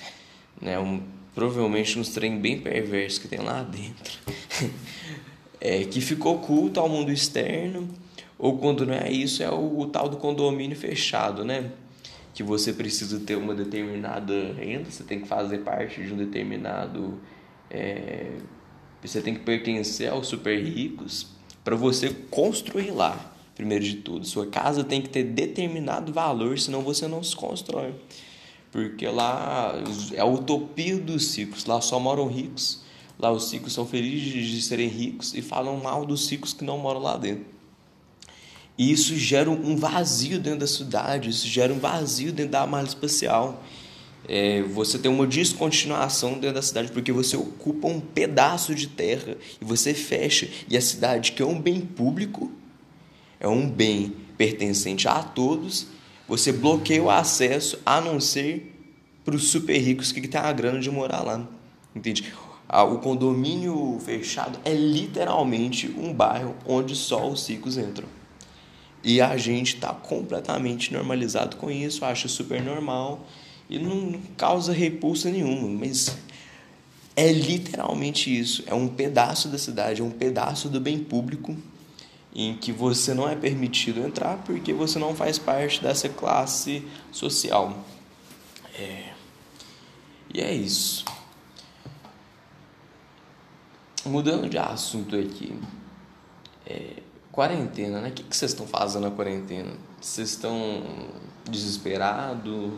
Né? 0.60 0.78
Um, 0.78 1.02
provavelmente 1.34 1.98
uns 1.98 2.08
trem 2.10 2.38
bem 2.38 2.60
perversos 2.60 3.18
que 3.18 3.28
tem 3.28 3.40
lá 3.40 3.62
dentro. 3.62 4.18
é, 5.60 5.84
que 5.84 6.00
ficou 6.00 6.36
oculto 6.36 6.80
ao 6.80 6.88
mundo 6.88 7.12
externo, 7.12 7.88
ou 8.38 8.58
quando 8.58 8.84
não 8.86 8.94
é 8.94 9.10
isso, 9.10 9.42
é 9.42 9.50
o, 9.50 9.80
o, 9.80 9.86
tal 9.86 10.08
do 10.08 10.16
condomínio 10.16 10.76
fechado, 10.76 11.44
né? 11.44 11.70
Que 12.36 12.42
você 12.42 12.70
precisa 12.70 13.18
ter 13.18 13.34
uma 13.36 13.54
determinada 13.54 14.52
renda, 14.52 14.90
você 14.90 15.02
tem 15.02 15.20
que 15.20 15.26
fazer 15.26 15.58
parte 15.58 16.04
de 16.04 16.12
um 16.12 16.16
determinado. 16.18 17.18
É, 17.70 18.32
você 19.02 19.22
tem 19.22 19.32
que 19.32 19.40
pertencer 19.40 20.10
aos 20.10 20.26
super 20.26 20.62
ricos 20.62 21.28
para 21.64 21.74
você 21.74 22.10
construir 22.30 22.90
lá, 22.90 23.34
primeiro 23.54 23.82
de 23.82 23.96
tudo. 23.96 24.26
Sua 24.26 24.46
casa 24.46 24.84
tem 24.84 25.00
que 25.00 25.08
ter 25.08 25.24
determinado 25.24 26.12
valor, 26.12 26.58
senão 26.58 26.82
você 26.82 27.08
não 27.08 27.22
se 27.22 27.34
constrói. 27.34 27.94
Porque 28.70 29.08
lá 29.08 29.72
é 30.12 30.20
a 30.20 30.26
utopia 30.26 30.98
dos 30.98 31.34
ricos. 31.34 31.64
Lá 31.64 31.80
só 31.80 31.98
moram 31.98 32.28
ricos. 32.28 32.82
Lá 33.18 33.32
os 33.32 33.50
ricos 33.50 33.72
são 33.72 33.86
felizes 33.86 34.46
de 34.46 34.60
serem 34.60 34.88
ricos 34.88 35.32
e 35.32 35.40
falam 35.40 35.78
mal 35.78 36.04
dos 36.04 36.30
ricos 36.30 36.52
que 36.52 36.62
não 36.62 36.76
moram 36.76 37.00
lá 37.00 37.16
dentro. 37.16 37.55
E 38.78 38.92
isso 38.92 39.16
gera 39.16 39.50
um 39.50 39.76
vazio 39.76 40.38
dentro 40.38 40.60
da 40.60 40.66
cidade, 40.66 41.30
isso 41.30 41.46
gera 41.46 41.72
um 41.72 41.78
vazio 41.78 42.32
dentro 42.32 42.52
da 42.52 42.66
malha 42.66 42.86
espacial. 42.86 43.62
É, 44.28 44.62
você 44.62 44.98
tem 44.98 45.10
uma 45.10 45.26
descontinuação 45.26 46.32
dentro 46.34 46.54
da 46.54 46.62
cidade 46.62 46.90
porque 46.90 47.12
você 47.12 47.36
ocupa 47.36 47.86
um 47.86 48.00
pedaço 48.00 48.74
de 48.74 48.88
terra 48.88 49.36
e 49.60 49.64
você 49.64 49.94
fecha. 49.94 50.48
E 50.68 50.76
a 50.76 50.80
cidade, 50.80 51.32
que 51.32 51.42
é 51.42 51.46
um 51.46 51.60
bem 51.60 51.80
público, 51.80 52.50
é 53.38 53.48
um 53.48 53.68
bem 53.68 54.14
pertencente 54.36 55.08
a 55.08 55.22
todos, 55.22 55.86
você 56.28 56.52
bloqueia 56.52 57.02
o 57.02 57.10
acesso 57.10 57.78
a 57.86 58.00
não 58.00 58.20
ser 58.20 58.74
para 59.24 59.36
os 59.36 59.48
super 59.48 59.78
ricos 59.78 60.12
que 60.12 60.26
têm 60.26 60.40
a 60.40 60.52
grana 60.52 60.80
de 60.80 60.90
morar 60.90 61.22
lá. 61.22 61.46
Entende? 61.94 62.32
O 62.68 62.98
condomínio 62.98 63.98
fechado 64.04 64.58
é 64.64 64.74
literalmente 64.74 65.88
um 65.96 66.12
bairro 66.12 66.56
onde 66.66 66.96
só 66.96 67.28
os 67.28 67.48
ricos 67.48 67.78
entram. 67.78 68.08
E 69.06 69.20
a 69.20 69.36
gente 69.36 69.76
está 69.76 69.94
completamente 69.94 70.92
normalizado 70.92 71.58
com 71.58 71.70
isso, 71.70 72.04
acha 72.04 72.26
super 72.26 72.60
normal 72.60 73.24
e 73.70 73.78
não 73.78 74.20
causa 74.36 74.72
repulsa 74.72 75.30
nenhuma, 75.30 75.68
mas 75.68 76.18
é 77.14 77.30
literalmente 77.30 78.36
isso, 78.36 78.64
é 78.66 78.74
um 78.74 78.88
pedaço 78.88 79.46
da 79.46 79.58
cidade, 79.58 80.00
é 80.00 80.04
um 80.04 80.10
pedaço 80.10 80.68
do 80.68 80.80
bem 80.80 80.98
público 80.98 81.56
em 82.34 82.56
que 82.56 82.72
você 82.72 83.14
não 83.14 83.28
é 83.28 83.36
permitido 83.36 84.00
entrar 84.00 84.38
porque 84.38 84.72
você 84.72 84.98
não 84.98 85.14
faz 85.14 85.38
parte 85.38 85.80
dessa 85.80 86.08
classe 86.08 86.82
social. 87.12 87.86
É... 88.76 89.12
E 90.34 90.40
é 90.40 90.52
isso. 90.52 91.04
Mudando 94.04 94.48
de 94.48 94.58
assunto 94.58 95.14
aqui. 95.14 95.56
É... 96.66 97.05
Quarentena, 97.36 98.00
né? 98.00 98.08
O 98.08 98.12
que 98.12 98.34
vocês 98.34 98.52
estão 98.52 98.66
fazendo 98.66 99.02
na 99.02 99.10
quarentena? 99.10 99.70
Vocês 100.00 100.30
estão 100.30 100.82
desesperados? 101.44 102.72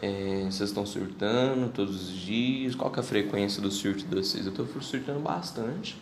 É, 0.00 0.46
vocês 0.46 0.70
estão 0.70 0.86
surtando 0.86 1.70
todos 1.70 2.08
os 2.08 2.16
dias? 2.16 2.74
Qual 2.74 2.90
que 2.90 2.98
é 2.98 3.02
a 3.02 3.04
frequência 3.04 3.60
do 3.60 3.70
surto 3.70 4.06
de 4.06 4.14
vocês? 4.14 4.46
Eu 4.46 4.52
estou 4.52 4.66
surtando 4.80 5.20
bastante. 5.20 6.00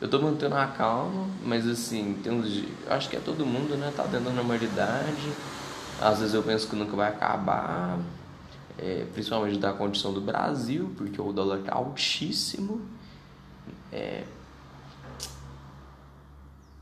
Eu 0.00 0.04
estou 0.04 0.22
mantendo 0.22 0.54
a 0.54 0.68
calma, 0.68 1.26
mas 1.44 1.66
assim, 1.66 2.16
tem 2.22 2.32
uns 2.32 2.62
acho 2.88 3.10
que 3.10 3.16
é 3.16 3.20
todo 3.20 3.44
mundo, 3.44 3.76
né? 3.76 3.92
Tá 3.96 4.04
dentro 4.04 4.26
da 4.26 4.30
normalidade. 4.30 5.32
Às 6.00 6.20
vezes 6.20 6.32
eu 6.32 6.44
penso 6.44 6.68
que 6.68 6.76
nunca 6.76 6.94
vai 6.94 7.08
acabar, 7.08 7.98
é, 8.78 9.04
principalmente 9.12 9.58
da 9.58 9.72
condição 9.72 10.12
do 10.12 10.20
Brasil, 10.20 10.94
porque 10.96 11.20
o 11.20 11.32
dólar 11.32 11.58
tá 11.58 11.74
altíssimo. 11.74 12.82
É, 13.90 14.22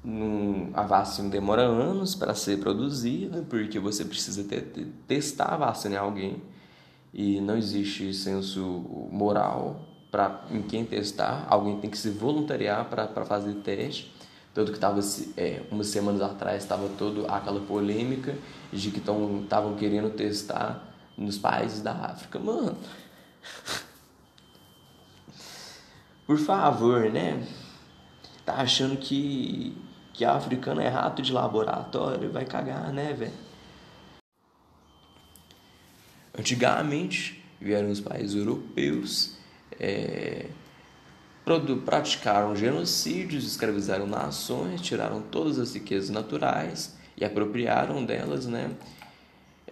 num, 0.04 0.70
a 0.74 0.82
vacina 0.82 1.28
demora 1.28 1.62
anos 1.62 2.14
para 2.14 2.34
ser 2.34 2.58
produzida, 2.58 3.44
porque 3.48 3.78
você 3.78 4.04
precisa 4.04 4.44
ter, 4.44 4.62
testar 5.06 5.54
a 5.54 5.56
vacina 5.56 5.94
em 5.94 5.98
alguém 5.98 6.42
e 7.14 7.40
não 7.40 7.56
existe 7.56 8.12
senso 8.14 8.62
moral 9.10 9.80
para 10.10 10.44
em 10.50 10.62
quem 10.62 10.84
testar. 10.84 11.46
Alguém 11.48 11.78
tem 11.80 11.90
que 11.90 11.98
se 11.98 12.10
voluntariar 12.10 12.88
para 12.88 13.24
fazer 13.24 13.54
teste. 13.56 14.12
Tanto 14.54 14.70
que 14.70 14.76
estava 14.76 15.00
é, 15.36 15.62
umas 15.70 15.86
semanas 15.86 16.20
atrás 16.20 16.62
estava 16.62 16.86
toda 16.98 17.26
aquela 17.32 17.60
polêmica 17.60 18.36
de 18.70 18.90
que 18.90 18.98
estavam 18.98 19.76
querendo 19.76 20.10
testar 20.10 20.92
nos 21.16 21.38
países 21.38 21.80
da 21.80 21.92
África. 21.92 22.38
Mano, 22.38 22.76
por 26.26 26.38
favor, 26.38 27.10
né? 27.10 27.46
Tá 28.44 28.56
achando 28.56 28.98
que 28.98 29.74
que 30.12 30.24
africano 30.24 30.80
é 30.80 30.88
rato 30.88 31.22
de 31.22 31.32
laboratório, 31.32 32.30
vai 32.30 32.44
cagar, 32.44 32.92
né, 32.92 33.12
velho? 33.12 33.32
Antigamente 36.38 37.42
vieram 37.60 37.90
os 37.90 38.00
países 38.00 38.34
europeus, 38.36 39.36
é, 39.78 40.46
praticaram 41.84 42.56
genocídios, 42.56 43.46
escravizaram 43.46 44.06
nações, 44.06 44.80
tiraram 44.80 45.20
todas 45.20 45.58
as 45.58 45.74
riquezas 45.74 46.10
naturais 46.10 46.96
e 47.16 47.24
apropriaram 47.24 48.04
delas, 48.04 48.46
né? 48.46 48.70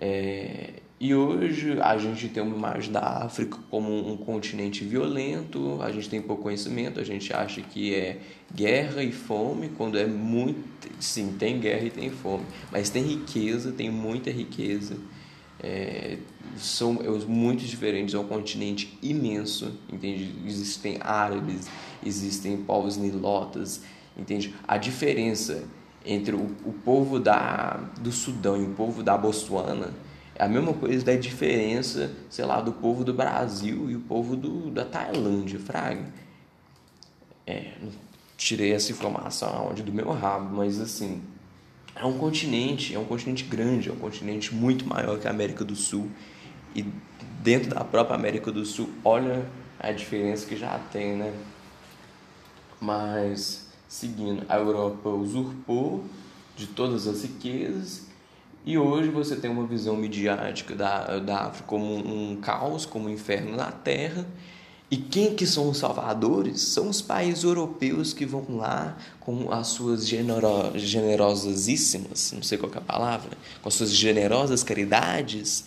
É, 0.00 0.74
e 1.00 1.14
hoje 1.14 1.80
a 1.80 1.96
gente 1.96 2.28
tem 2.28 2.42
uma 2.42 2.54
imagem 2.54 2.92
da 2.92 3.00
África 3.00 3.56
como 3.70 3.90
um 4.06 4.18
continente 4.18 4.84
violento, 4.84 5.80
a 5.80 5.90
gente 5.90 6.10
tem 6.10 6.20
pouco 6.20 6.42
conhecimento, 6.42 7.00
a 7.00 7.04
gente 7.04 7.32
acha 7.32 7.62
que 7.62 7.94
é 7.94 8.18
guerra 8.54 9.02
e 9.02 9.10
fome, 9.10 9.70
quando 9.78 9.96
é 9.96 10.04
muito. 10.04 10.90
Sim, 11.00 11.36
tem 11.38 11.58
guerra 11.58 11.86
e 11.86 11.90
tem 11.90 12.10
fome, 12.10 12.44
mas 12.70 12.90
tem 12.90 13.02
riqueza, 13.02 13.72
tem 13.72 13.90
muita 13.90 14.30
riqueza. 14.30 14.98
É, 15.62 16.18
são 16.58 16.98
muito 17.26 17.64
diferentes, 17.64 18.14
é 18.14 18.18
um 18.18 18.26
continente 18.26 18.98
imenso, 19.02 19.72
entende? 19.90 20.34
Existem 20.44 20.98
árabes, 21.00 21.66
existem 22.04 22.58
povos 22.58 22.98
nilotas, 22.98 23.82
entende? 24.18 24.54
A 24.68 24.76
diferença 24.76 25.64
entre 26.04 26.34
o, 26.34 26.44
o 26.66 26.74
povo 26.84 27.18
da, 27.18 27.90
do 28.02 28.12
Sudão 28.12 28.60
e 28.60 28.66
o 28.66 28.74
povo 28.74 29.02
da 29.02 29.16
Botsuana 29.16 29.94
é 30.40 30.44
a 30.44 30.48
mesma 30.48 30.72
coisa 30.72 31.04
da 31.04 31.14
diferença, 31.14 32.10
sei 32.30 32.46
lá, 32.46 32.62
do 32.62 32.72
povo 32.72 33.04
do 33.04 33.12
Brasil 33.12 33.90
e 33.90 33.94
o 33.94 34.00
povo 34.00 34.34
do, 34.34 34.70
da 34.70 34.86
Tailândia, 34.86 35.58
fraga. 35.58 36.10
É, 37.46 37.72
tirei 38.38 38.72
essa 38.72 38.90
informação 38.90 39.68
onde 39.70 39.82
do 39.82 39.92
meu 39.92 40.10
rabo, 40.10 40.56
mas 40.56 40.80
assim, 40.80 41.20
é 41.94 42.06
um 42.06 42.16
continente, 42.16 42.94
é 42.94 42.98
um 42.98 43.04
continente 43.04 43.44
grande, 43.44 43.90
é 43.90 43.92
um 43.92 43.96
continente 43.96 44.54
muito 44.54 44.88
maior 44.88 45.18
que 45.18 45.28
a 45.28 45.30
América 45.30 45.62
do 45.62 45.76
Sul. 45.76 46.10
E 46.74 46.86
dentro 47.42 47.74
da 47.74 47.84
própria 47.84 48.16
América 48.16 48.50
do 48.50 48.64
Sul, 48.64 48.88
olha 49.04 49.44
a 49.78 49.92
diferença 49.92 50.46
que 50.46 50.56
já 50.56 50.78
tem, 50.90 51.16
né? 51.16 51.34
Mas 52.80 53.68
seguindo, 53.86 54.46
a 54.48 54.56
Europa 54.56 55.10
usurpou 55.10 56.02
de 56.56 56.66
todas 56.66 57.06
as 57.06 57.24
riquezas 57.24 58.09
e 58.64 58.76
hoje 58.76 59.08
você 59.08 59.36
tem 59.36 59.50
uma 59.50 59.66
visão 59.66 59.96
midiática 59.96 60.74
da, 60.74 61.18
da 61.18 61.46
África 61.46 61.66
como 61.66 61.96
um, 61.96 62.36
caos, 62.36 62.84
como 62.84 63.06
um 63.06 63.10
inferno 63.10 63.56
na 63.56 63.72
Terra. 63.72 64.26
E 64.90 64.96
quem 64.96 65.34
que 65.34 65.46
são 65.46 65.70
os 65.70 65.78
salvadores? 65.78 66.60
São 66.60 66.88
os 66.88 67.00
países 67.00 67.44
europeus 67.44 68.12
que 68.12 68.26
vão 68.26 68.44
lá 68.56 68.96
com 69.20 69.50
as 69.52 69.68
suas 69.68 70.06
genero, 70.06 70.72
generosíssimas, 70.74 72.32
não 72.32 72.42
sei 72.42 72.58
qual 72.58 72.72
é 72.74 72.78
a 72.78 72.80
palavra, 72.80 73.30
com 73.62 73.68
as 73.68 73.74
suas 73.74 73.94
generosas 73.94 74.64
caridades 74.64 75.64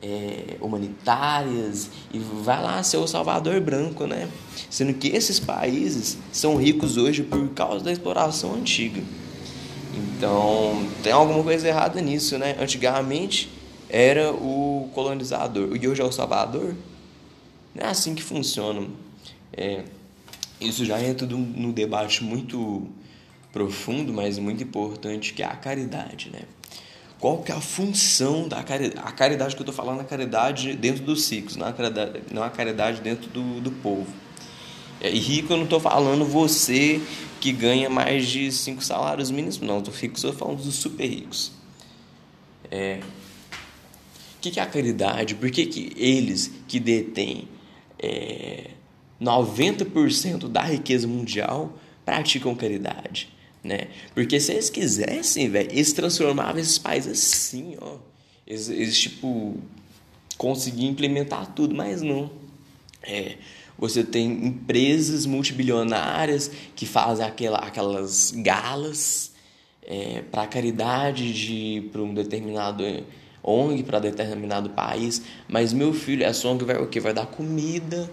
é, 0.00 0.56
humanitárias 0.60 1.90
e 2.12 2.18
vai 2.18 2.62
lá 2.62 2.82
ser 2.82 2.96
o 2.96 3.06
salvador 3.06 3.60
branco, 3.60 4.06
né? 4.06 4.28
Sendo 4.70 4.94
que 4.94 5.08
esses 5.08 5.38
países 5.38 6.16
são 6.32 6.56
ricos 6.56 6.96
hoje 6.96 7.22
por 7.22 7.48
causa 7.50 7.84
da 7.84 7.92
exploração 7.92 8.54
antiga. 8.54 9.02
Então, 9.94 10.88
tem 11.02 11.12
alguma 11.12 11.42
coisa 11.42 11.66
errada 11.66 12.00
nisso, 12.00 12.38
né? 12.38 12.56
Antigamente 12.60 13.50
era 13.88 14.32
o 14.32 14.88
colonizador 14.94 15.76
e 15.76 15.88
hoje 15.88 16.00
é 16.00 16.04
o 16.04 16.12
salvador. 16.12 16.74
Não 17.74 17.86
é 17.86 17.90
assim 17.90 18.14
que 18.14 18.22
funciona. 18.22 18.86
É, 19.52 19.84
isso 20.60 20.84
já 20.84 21.02
entra 21.02 21.26
no 21.26 21.72
debate 21.72 22.22
muito 22.22 22.86
profundo, 23.52 24.12
mas 24.12 24.38
muito 24.38 24.62
importante, 24.62 25.32
que 25.32 25.42
é 25.42 25.46
a 25.46 25.56
caridade, 25.56 26.30
né? 26.30 26.42
Qual 27.18 27.38
que 27.42 27.52
é 27.52 27.54
a 27.54 27.60
função 27.60 28.48
da 28.48 28.62
caridade? 28.62 29.06
A 29.06 29.12
caridade 29.12 29.54
que 29.54 29.60
eu 29.60 29.68
estou 29.68 29.74
falando 29.74 29.98
é 29.98 30.02
a 30.02 30.06
caridade 30.06 30.74
dentro 30.74 31.04
dos 31.04 31.24
ciclos, 31.24 31.56
não 31.56 31.66
a 31.66 31.72
caridade, 31.72 32.22
não 32.32 32.42
a 32.42 32.48
caridade 32.48 33.00
dentro 33.02 33.28
do, 33.28 33.60
do 33.60 33.70
povo. 33.70 34.06
É, 35.00 35.10
e 35.10 35.18
rico 35.18 35.52
eu 35.52 35.56
não 35.56 35.64
estou 35.64 35.80
falando 35.80 36.24
você 36.24 37.00
que 37.40 37.52
ganha 37.52 37.88
mais 37.88 38.28
de 38.28 38.52
cinco 38.52 38.84
salários 38.84 39.30
mínimos, 39.30 39.58
não. 39.60 39.78
Estou 39.78 39.94
rico, 39.94 40.16
estou 40.16 40.32
falando 40.32 40.62
dos 40.62 40.74
super 40.74 41.06
ricos. 41.06 41.52
É, 42.70 43.00
o 44.36 44.40
que, 44.40 44.50
que 44.50 44.60
é 44.60 44.62
a 44.62 44.66
caridade? 44.66 45.34
Por 45.34 45.50
que, 45.50 45.66
que 45.66 45.92
eles 45.96 46.50
que 46.68 46.78
detêm 46.78 47.48
é, 47.98 48.70
90% 49.20 50.48
da 50.48 50.62
riqueza 50.62 51.08
mundial 51.08 51.78
praticam 52.04 52.54
caridade? 52.54 53.28
Né? 53.62 53.88
Porque 54.14 54.40
se 54.40 54.52
eles 54.52 54.70
quisessem, 54.70 55.48
velho, 55.48 55.70
eles 55.70 55.92
transformavam 55.92 56.60
esses 56.60 56.78
países 56.78 57.12
assim, 57.12 57.76
ó. 57.80 57.96
Eles, 58.46 58.68
eles 58.68 58.98
tipo, 58.98 59.58
conseguiam 60.36 60.90
implementar 60.90 61.52
tudo, 61.54 61.74
mas 61.74 62.00
não. 62.02 62.30
É, 63.02 63.36
você 63.80 64.04
tem 64.04 64.46
empresas 64.46 65.24
multibilionárias 65.24 66.50
que 66.76 66.84
fazem 66.84 67.24
aquela, 67.24 67.58
aquelas 67.58 68.30
galas 68.30 69.32
é, 69.82 70.22
para 70.30 70.46
caridade 70.46 71.32
de 71.32 71.88
para 71.90 72.02
um 72.02 72.12
determinado 72.12 72.84
ONG 73.42 73.82
para 73.82 73.98
determinado 73.98 74.68
país, 74.70 75.22
mas 75.48 75.72
meu 75.72 75.94
filho, 75.94 76.22
essa 76.22 76.46
ONG 76.46 76.62
vai 76.64 76.76
o 76.76 76.86
quê? 76.86 77.00
Vai 77.00 77.14
dar 77.14 77.24
comida, 77.24 78.10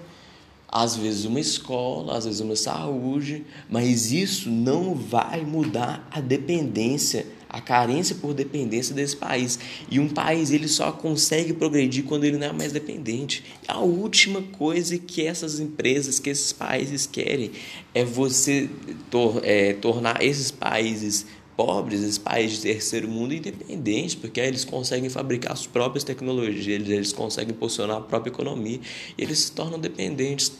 às 0.69 0.95
vezes 0.95 1.25
uma 1.25 1.39
escola, 1.39 2.17
às 2.17 2.23
vezes 2.25 2.39
uma 2.39 2.56
saúde, 2.56 3.45
mas 3.69 4.12
isso 4.12 4.49
não 4.49 4.95
vai 4.95 5.41
mudar 5.41 6.08
a 6.10 6.21
dependência, 6.21 7.25
a 7.49 7.62
carência 7.62 8.15
por 8.15 8.33
dependência 8.33 8.93
desse 8.93 9.15
país. 9.15 9.60
E 9.89 9.99
um 9.99 10.07
país 10.07 10.51
ele 10.51 10.67
só 10.67 10.91
consegue 10.91 11.53
progredir 11.53 12.03
quando 12.03 12.23
ele 12.23 12.38
não 12.38 12.47
é 12.47 12.53
mais 12.53 12.71
dependente. 12.71 13.43
A 13.67 13.79
última 13.79 14.41
coisa 14.41 14.97
que 14.97 15.25
essas 15.25 15.60
empresas, 15.60 16.19
que 16.19 16.29
esses 16.29 16.51
países 16.51 17.05
querem 17.05 17.51
é 17.93 18.03
você 18.03 18.69
tor 19.10 19.41
é, 19.43 19.73
tornar 19.73 20.21
esses 20.23 20.51
países 20.51 21.25
pobres, 21.55 22.01
esses 22.01 22.19
países 22.19 22.57
de 22.57 22.63
terceiro 22.63 23.07
mundo 23.07 23.33
independentes, 23.33 24.13
porque 24.13 24.39
aí 24.39 24.47
eles 24.47 24.63
conseguem 24.63 25.10
fabricar 25.10 25.53
as 25.53 25.65
próprias 25.65 26.03
tecnologias, 26.03 26.67
eles, 26.67 26.89
eles 26.89 27.13
conseguem 27.13 27.53
posicionar 27.55 27.97
a 27.97 28.01
própria 28.01 28.29
economia 28.29 28.79
e 29.17 29.23
eles 29.23 29.39
se 29.39 29.51
tornam 29.51 29.79
dependentes. 29.79 30.51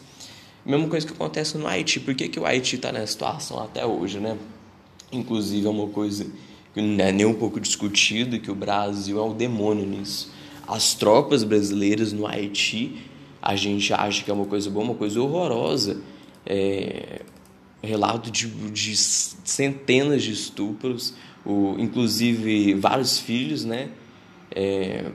Mesma 0.66 0.88
coisa 0.88 1.06
que 1.06 1.12
acontece 1.12 1.56
no 1.56 1.66
Haiti. 1.66 2.00
Por 2.00 2.14
que, 2.14 2.28
que 2.28 2.40
o 2.40 2.44
Haiti 2.44 2.76
está 2.76 2.90
nessa 2.90 3.12
situação 3.12 3.60
até 3.60 3.86
hoje, 3.86 4.18
né? 4.18 4.36
Inclusive 5.10 5.66
é 5.66 5.70
uma 5.70 5.88
coisa 5.88 6.26
que 6.74 6.80
não 6.80 7.04
é 7.04 7.12
nem 7.12 7.26
um 7.26 7.34
pouco 7.34 7.60
discutido, 7.60 8.38
que 8.38 8.50
o 8.50 8.54
Brasil 8.54 9.18
é 9.18 9.22
o 9.22 9.34
demônio 9.34 9.86
nisso. 9.86 10.32
As 10.66 10.94
tropas 10.94 11.44
brasileiras 11.44 12.12
no 12.12 12.26
Haiti, 12.26 12.96
a 13.40 13.56
gente 13.56 13.92
acha 13.92 14.22
que 14.22 14.30
é 14.30 14.34
uma 14.34 14.44
coisa 14.44 14.68
boa, 14.70 14.84
uma 14.84 14.94
coisa 14.94 15.20
horrorosa. 15.20 16.00
É, 16.44 17.22
relato 17.82 18.30
de, 18.30 18.48
de 18.70 18.96
centenas 18.96 20.22
de 20.22 20.32
estupros, 20.32 21.14
o, 21.44 21.76
inclusive 21.78 22.74
vários 22.74 23.18
filhos, 23.18 23.64
né? 23.64 23.88
É, 24.54 25.10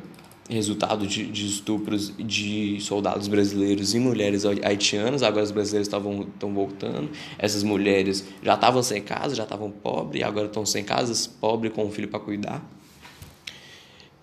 resultado 0.53 1.05
de, 1.05 1.25
de, 1.25 1.47
estupros 1.47 2.13
de 2.17 2.79
soldados 2.79 3.27
brasileiros 3.27 3.93
e 3.93 3.99
mulheres 3.99 4.45
haitianas. 4.45 5.23
Agora 5.23 5.43
os 5.43 5.51
brasileiros 5.51 5.87
estavam 5.87 6.21
estão 6.21 6.53
voltando. 6.53 7.09
Essas 7.37 7.63
mulheres 7.63 8.25
já 8.41 8.53
estavam 8.53 8.81
sem 8.81 9.01
casa, 9.01 9.35
já 9.35 9.43
estavam 9.43 9.69
pobres, 9.69 10.23
agora 10.23 10.47
estão 10.47 10.65
sem 10.65 10.83
casas, 10.83 11.27
pobres 11.27 11.73
com 11.73 11.85
um 11.85 11.91
filho 11.91 12.07
para 12.07 12.19
cuidar. 12.19 12.63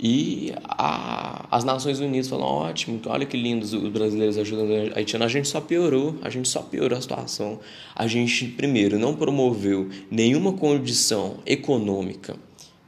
E 0.02 0.54
a, 0.64 1.46
as 1.50 1.62
Nações 1.62 2.00
Unidas 2.00 2.28
falam: 2.28 2.46
ótimo, 2.46 2.98
olha 3.06 3.26
que 3.26 3.36
lindos 3.36 3.74
os 3.74 3.90
brasileiros 3.90 4.38
ajudando 4.38 4.94
a 4.94 4.98
Haitiana. 4.98 5.26
A 5.26 5.28
gente 5.28 5.46
só 5.46 5.60
piorou, 5.60 6.16
a 6.22 6.30
gente 6.30 6.48
só 6.48 6.62
piorou 6.62 6.96
a 6.96 7.00
situação. 7.02 7.60
A 7.94 8.06
gente, 8.06 8.46
primeiro, 8.46 8.98
não 8.98 9.14
promoveu 9.14 9.90
nenhuma 10.10 10.54
condição 10.54 11.36
econômica 11.44 12.34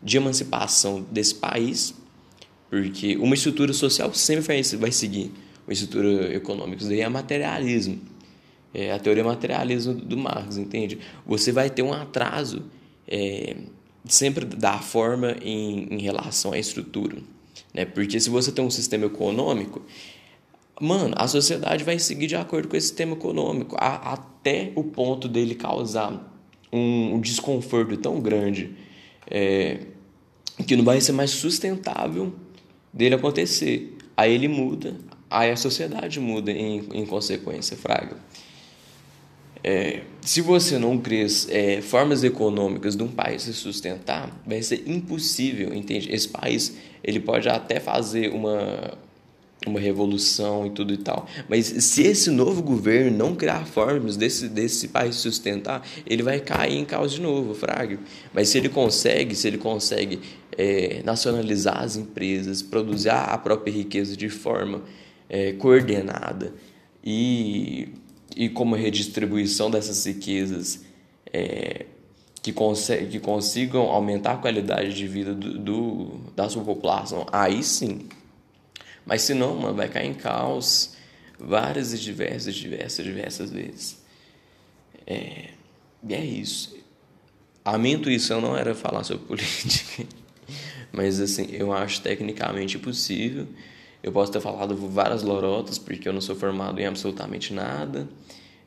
de 0.03 0.17
emancipação 0.17 1.05
desse 1.11 1.35
país, 1.35 1.95
porque 2.73 3.19
uma 3.19 3.35
estrutura 3.35 3.71
social 3.75 4.15
sempre 4.15 4.63
vai, 4.79 4.93
seguir 4.93 5.31
uma 5.67 5.75
estrutura 5.75 6.35
econômica. 6.35 6.79
Isso 6.79 6.89
daí 6.89 7.03
é 7.03 7.09
materialismo. 7.11 8.01
É 8.73 8.93
a 8.93 8.99
teoria 8.99 9.23
materialismo 9.23 9.93
do 9.93 10.17
Marx, 10.17 10.57
entende? 10.57 10.99
Você 11.27 11.53
vai 11.53 11.69
ter 11.69 11.83
um 11.83 11.93
atraso. 11.93 12.63
É, 13.07 13.57
sempre 14.07 14.47
dá 14.47 14.79
forma 14.79 15.37
em, 15.43 15.87
em 15.91 16.01
relação 16.01 16.55
à 16.55 16.59
estrutura. 16.59 17.19
Né? 17.75 17.85
Porque 17.85 18.19
se 18.19 18.31
você 18.31 18.51
tem 18.51 18.65
um 18.65 18.71
sistema 18.71 19.05
econômico, 19.05 19.83
mano, 20.81 21.15
a 21.19 21.29
sociedade 21.29 21.85
vai 21.85 21.99
seguir 21.99 22.27
de 22.27 22.37
acordo 22.37 22.69
com 22.69 22.77
esse 22.79 22.87
sistema 22.87 23.13
econômico, 23.13 23.77
a, 23.79 24.15
até 24.15 24.73
o 24.75 24.83
ponto 24.83 25.29
dele 25.29 25.55
causar 25.55 26.35
um, 26.73 27.17
um 27.17 27.21
desconforto 27.21 27.99
tão 27.99 28.19
grande 28.19 28.71
é, 29.31 29.89
que 30.67 30.75
não 30.75 30.85
vai 30.87 31.03
ser 31.03 31.13
mais 31.13 31.33
sustentável 31.33 32.33
dele 32.93 33.15
acontecer. 33.15 33.97
Aí 34.17 34.33
ele 34.35 34.49
muda, 34.49 34.97
aí 35.31 35.51
a 35.51 35.57
sociedade 35.57 36.21
muda 36.21 36.51
em, 36.51 36.85
em 36.93 37.07
consequência, 37.07 37.77
Fraga. 37.77 38.17
É, 39.65 40.03
se 40.21 40.41
você 40.41 40.77
não 40.77 40.99
cria 40.99 41.27
é, 41.49 41.81
formas 41.81 42.25
econômicas 42.25 42.97
de 42.97 43.03
um 43.03 43.09
país 43.09 43.43
se 43.43 43.53
sustentar, 43.53 44.43
vai 44.45 44.61
ser 44.61 44.83
impossível, 44.89 45.73
entende? 45.73 46.13
Esse 46.13 46.29
país 46.29 46.77
ele 47.03 47.21
pode 47.21 47.49
até 47.49 47.79
fazer 47.79 48.33
uma, 48.33 48.99
uma 49.67 49.79
revolução 49.79 50.67
e 50.67 50.71
tudo 50.71 50.93
e 50.93 50.97
tal, 50.97 51.27
mas 51.49 51.67
se 51.67 52.03
esse 52.03 52.31
novo 52.31 52.63
governo 52.63 53.17
não 53.17 53.35
criar 53.35 53.67
formas 53.67 54.17
desse, 54.17 54.49
desse 54.49 54.89
país 54.89 55.17
sustentar, 55.17 55.87
ele 56.07 56.23
vai 56.23 56.41
cair 56.41 56.77
em 56.77 56.85
caos 56.85 57.13
de 57.13 57.21
novo, 57.21 57.55
fraga. 57.55 57.99
Mas 58.33 58.49
se 58.49 58.59
ele 58.59 58.69
consegue, 58.69 59.35
se 59.35 59.47
ele 59.47 59.59
consegue 59.59 60.21
é, 60.57 61.01
nacionalizar 61.05 61.83
as 61.83 61.97
empresas, 61.97 62.63
produzir 62.63 63.11
a 63.11 63.39
própria 63.39 63.73
riqueza 63.73 64.17
de 64.17 64.29
forma 64.29 64.83
é, 65.29 65.53
coordenada 65.53 66.53
e 67.05 67.89
e 68.37 68.49
como 68.49 68.75
redistribuição 68.75 69.71
dessas 69.71 70.05
riquezas 70.05 70.85
é, 71.33 71.87
que, 72.43 72.53
consegue, 72.53 73.07
que 73.07 73.21
consigam 73.21 73.83
aumentar 73.83 74.33
a 74.33 74.37
qualidade 74.37 74.95
de 74.95 75.07
vida 75.07 75.35
do, 75.35 75.59
do, 75.59 76.21
da 76.35 76.49
sua 76.49 76.65
população, 76.65 77.27
aí 77.33 77.63
sim. 77.63 78.09
Mas 79.05 79.23
se 79.23 79.35
não, 79.35 79.57
mano, 79.57 79.75
vai 79.75 79.89
cair 79.89 80.09
em 80.09 80.15
caos 80.15 80.95
várias 81.39 81.93
e 81.93 81.99
diversas, 81.99 82.55
diversas, 82.55 83.05
diversas 83.05 83.51
vezes. 83.51 84.03
É, 85.07 85.49
e 86.09 86.15
é 86.15 86.25
isso. 86.25 86.77
A 87.65 87.77
minha 87.79 87.97
intuição 87.97 88.41
não 88.41 88.57
era 88.57 88.75
falar 88.75 89.05
sobre 89.05 89.25
política, 89.27 90.07
mas 90.93 91.21
assim, 91.21 91.49
eu 91.53 91.73
acho 91.73 92.01
tecnicamente 92.01 92.79
possível 92.79 93.47
eu 94.03 94.11
posso 94.11 94.33
ter 94.33 94.41
falado 94.41 94.75
várias 94.75 95.23
lorotas, 95.23 95.79
porque 95.79 96.09
eu 96.09 96.13
não 96.13 96.21
sou 96.21 96.35
formado 96.35 96.81
em 96.81 96.87
absolutamente 96.87 97.55
nada. 97.55 98.09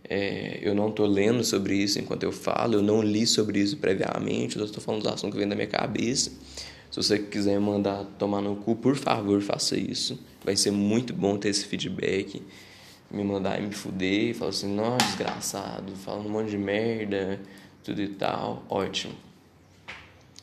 É, 0.07 0.59
eu 0.61 0.73
não 0.73 0.89
estou 0.89 1.05
lendo 1.05 1.43
sobre 1.43 1.75
isso 1.75 1.99
enquanto 1.99 2.23
eu 2.23 2.31
falo, 2.31 2.75
eu 2.75 2.81
não 2.81 3.01
li 3.01 3.25
sobre 3.25 3.59
isso 3.59 3.75
previamente, 3.77 4.55
eu 4.55 4.63
estou 4.63 4.81
falando 4.81 5.01
do 5.01 5.09
assunto 5.09 5.33
que 5.33 5.39
vem 5.39 5.47
da 5.47 5.55
minha 5.55 5.67
cabeça. 5.67 6.31
Se 6.95 7.03
você 7.03 7.19
quiser 7.19 7.59
mandar 7.59 8.05
tomar 8.17 8.41
no 8.41 8.55
cu, 8.55 8.75
por 8.75 8.95
favor, 8.95 9.41
faça 9.41 9.77
isso. 9.77 10.17
Vai 10.45 10.55
ser 10.55 10.71
muito 10.71 11.13
bom 11.13 11.37
ter 11.37 11.49
esse 11.49 11.65
feedback. 11.65 12.41
Me 13.11 13.21
mandar 13.21 13.61
e 13.61 13.65
me 13.67 13.73
fuder, 13.73 14.33
falar 14.33 14.51
assim, 14.51 14.73
nossa, 14.73 15.05
desgraçado, 15.05 15.93
falando 15.97 16.27
um 16.27 16.29
monte 16.29 16.51
de 16.51 16.57
merda, 16.57 17.41
tudo 17.83 18.01
e 18.01 18.07
tal. 18.07 18.63
Ótimo. 18.69 19.13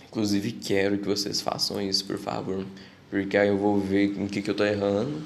Inclusive, 0.07 0.53
quero 0.53 0.99
que 0.99 1.07
vocês 1.07 1.41
façam 1.41 1.81
isso, 1.81 2.05
por 2.05 2.19
favor 2.19 2.67
porque 3.13 3.37
aí 3.37 3.49
eu 3.49 3.59
vou 3.59 3.79
ver 3.79 4.19
em 4.19 4.27
que, 4.27 4.41
que 4.41 4.49
eu 4.49 4.55
tô 4.55 4.65
errando. 4.65 5.21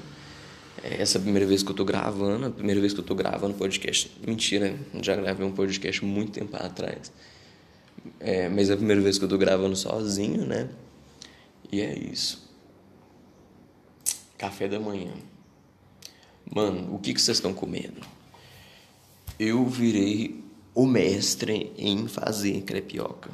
É, 0.83 1.01
essa 1.01 1.17
é 1.17 1.19
a 1.19 1.21
primeira 1.21 1.47
vez 1.47 1.63
que 1.63 1.71
eu 1.71 1.73
tô 1.73 1.85
gravando, 1.85 2.47
a 2.47 2.49
primeira 2.49 2.81
vez 2.81 2.91
que 2.91 2.99
eu 2.99 3.03
tô 3.03 3.15
gravando 3.15 3.53
podcast. 3.53 4.11
Mentira, 4.27 4.75
já 5.01 5.15
gravei 5.15 5.47
um 5.47 5.53
podcast 5.53 6.03
muito 6.03 6.33
tempo 6.33 6.53
atrás. 6.57 7.13
É, 8.19 8.49
mas 8.49 8.69
é 8.69 8.73
a 8.73 8.75
primeira 8.75 9.01
vez 9.01 9.17
que 9.17 9.23
eu 9.23 9.29
tô 9.29 9.37
gravando 9.37 9.73
sozinho, 9.73 10.45
né? 10.45 10.67
E 11.71 11.81
é 11.81 11.97
isso. 11.97 12.47
Café 14.37 14.67
da 14.67 14.79
manhã. 14.79 15.11
Mano, 16.53 16.95
o 16.95 16.99
que, 16.99 17.13
que 17.13 17.21
vocês 17.21 17.37
estão 17.37 17.53
comendo? 17.53 18.01
Eu 19.39 19.65
virei 19.65 20.43
o 20.73 20.85
mestre 20.85 21.73
em 21.77 22.07
fazer 22.07 22.61
crepioca. 22.61 23.29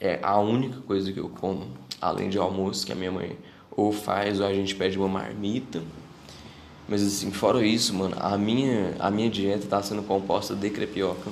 É 0.00 0.18
a 0.22 0.38
única 0.38 0.80
coisa 0.82 1.12
que 1.12 1.18
eu 1.18 1.28
como, 1.28 1.68
além 2.00 2.30
de 2.30 2.38
almoço, 2.38 2.86
que 2.86 2.92
a 2.92 2.94
minha 2.94 3.10
mãe 3.10 3.36
ou 3.70 3.92
faz, 3.92 4.40
ou 4.40 4.46
a 4.46 4.54
gente 4.54 4.74
pede 4.74 4.98
uma 4.98 5.08
marmita. 5.08 5.82
Mas 6.88 7.02
assim, 7.02 7.30
fora 7.30 7.64
isso, 7.64 7.92
mano, 7.94 8.16
a 8.18 8.38
minha, 8.38 8.96
a 8.98 9.10
minha 9.10 9.28
dieta 9.28 9.64
está 9.64 9.82
sendo 9.82 10.02
composta 10.02 10.54
de 10.54 10.70
crepioca. 10.70 11.30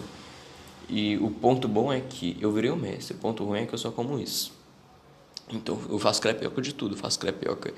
E 0.88 1.16
o 1.16 1.31
ponto 1.31 1.66
bom 1.66 1.92
é 1.92 2.01
que 2.01 2.37
eu 2.40 2.53
virei 2.53 2.70
o 2.70 2.77
mestre, 2.77 3.16
o 3.16 3.18
ponto 3.18 3.44
ruim 3.44 3.61
é 3.61 3.66
que 3.66 3.75
eu 3.75 3.79
só 3.79 3.90
como 3.90 4.18
isso. 4.18 4.53
Então 5.52 5.78
eu 5.88 5.98
faço 5.98 6.20
crepioca 6.20 6.61
de 6.61 6.74
tudo, 6.74 6.94
eu 6.94 6.98
faço 6.98 7.18
crepioca 7.18 7.72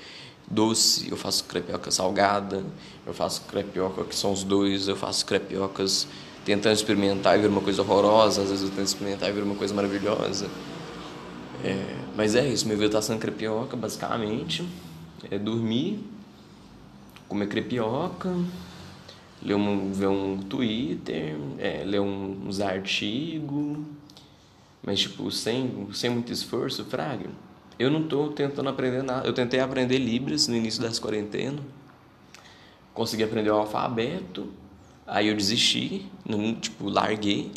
doce, 0.49 1.09
eu 1.09 1.15
faço 1.15 1.43
crepioca 1.43 1.91
salgada, 1.91 2.63
eu 3.05 3.13
faço 3.13 3.41
crepioca 3.43 4.03
que 4.03 4.15
são 4.15 4.31
os 4.31 4.43
dois, 4.43 4.87
eu 4.87 4.95
faço 4.95 5.25
crepiocas 5.25 6.07
tentando 6.43 6.73
experimentar 6.73 7.37
e 7.37 7.41
ver 7.41 7.47
uma 7.47 7.61
coisa 7.61 7.81
horrorosa, 7.81 8.41
às 8.41 8.49
vezes 8.49 8.67
eu 8.67 8.75
tento 8.75 8.87
experimentar 8.87 9.29
e 9.29 9.31
ver 9.31 9.43
uma 9.43 9.55
coisa 9.55 9.73
maravilhosa. 9.73 10.49
É, 11.63 11.95
mas 12.15 12.35
é 12.35 12.47
isso, 12.47 12.67
meu 12.67 12.77
vida 12.77 12.91
tá 12.93 13.01
sendo 13.01 13.19
crepioca, 13.19 13.77
basicamente. 13.77 14.67
É 15.29 15.37
dormir, 15.37 15.99
comer 17.27 17.47
crepioca, 17.47 18.33
ler 19.43 19.55
um, 19.55 19.91
ver 19.91 20.07
um 20.07 20.37
Twitter, 20.37 21.35
é, 21.59 21.83
ler 21.85 21.99
um, 21.99 22.47
uns 22.47 22.61
artigos, 22.61 23.77
mas 24.81 25.01
tipo, 25.01 25.29
sem, 25.29 25.87
sem 25.93 26.09
muito 26.09 26.31
esforço, 26.31 26.85
fraga. 26.85 27.29
Eu 27.79 27.89
não 27.89 28.03
tô 28.03 28.27
tentando 28.27 28.67
aprender 28.67 29.01
nada. 29.01 29.25
Eu 29.25 29.31
tentei 29.31 29.61
aprender 29.61 29.97
Libras 29.97 30.49
no 30.49 30.55
início 30.55 30.81
das 30.81 30.99
quarentena. 30.99 31.59
Consegui 32.93 33.23
aprender 33.23 33.49
o 33.49 33.55
alfabeto. 33.55 34.51
Aí 35.07 35.29
eu 35.29 35.35
desisti, 35.35 36.05
não, 36.27 36.53
tipo, 36.53 36.89
larguei. 36.89 37.51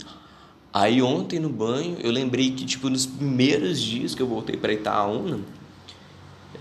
Aí 0.73 1.03
ontem 1.03 1.39
no 1.39 1.51
banho 1.51 1.99
eu 2.01 2.11
lembrei 2.11 2.53
que 2.53 2.65
tipo 2.65 2.89
nos 2.89 3.05
primeiros 3.05 3.79
dias 3.79 4.15
que 4.15 4.23
eu 4.23 4.27
voltei 4.27 4.57
para 4.57 4.73
Itaúna, 4.73 5.41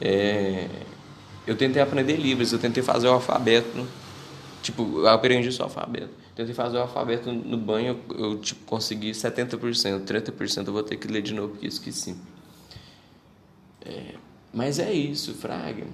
É, 0.02 0.68
eu 1.46 1.56
tentei 1.56 1.82
aprender 1.82 2.16
Libras, 2.18 2.52
eu 2.52 2.60
tentei 2.60 2.82
fazer 2.82 3.08
o 3.08 3.12
alfabeto. 3.12 3.88
Tipo, 4.64 5.00
eu 5.00 5.08
aprendi 5.08 5.52
só 5.52 5.64
o 5.64 5.66
alfabeto. 5.68 6.10
Tentei 6.36 6.54
fazer 6.54 6.78
o 6.78 6.82
alfabeto 6.82 7.32
no 7.32 7.58
banho, 7.58 8.00
eu, 8.10 8.18
eu 8.18 8.38
tipo, 8.40 8.66
consegui 8.66 9.12
70%. 9.12 10.04
30% 10.04 10.68
eu 10.68 10.74
vou 10.74 10.84
ter 10.84 10.98
que 10.98 11.08
ler 11.08 11.22
de 11.22 11.34
novo 11.34 11.50
porque 11.50 11.68
esqueci. 11.68 12.16
É, 13.86 14.16
mas 14.54 14.80
é 14.80 14.92
isso, 14.92 15.34
Fraga. 15.34 15.86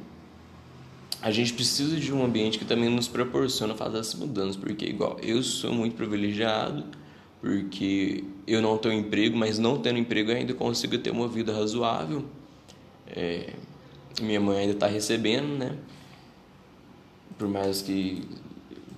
A 1.22 1.32
gente 1.32 1.54
precisa 1.54 1.98
de 1.98 2.14
um 2.14 2.24
ambiente 2.24 2.60
que 2.60 2.66
também 2.66 2.90
nos 2.90 3.08
proporciona 3.08 3.74
fazer 3.76 4.00
essas 4.00 4.16
mudanças, 4.16 4.56
porque 4.56 4.86
igual 4.86 5.18
eu 5.22 5.42
sou 5.42 5.74
muito 5.74 5.96
privilegiado, 5.96 6.84
porque 7.42 8.24
eu 8.46 8.62
não 8.62 8.78
tenho 8.78 9.00
emprego, 9.00 9.36
mas 9.36 9.58
não 9.58 9.80
tendo 9.80 9.98
emprego 9.98 10.32
ainda 10.32 10.54
consigo 10.54 10.98
ter 10.98 11.12
uma 11.12 11.28
vida 11.28 11.54
razoável. 11.54 12.24
É, 13.08 13.54
minha 14.22 14.40
mãe 14.40 14.60
ainda 14.60 14.74
está 14.74 14.88
recebendo, 14.88 15.58
né? 15.58 15.76
Por 17.38 17.48
mais 17.48 17.82
que 17.82 18.24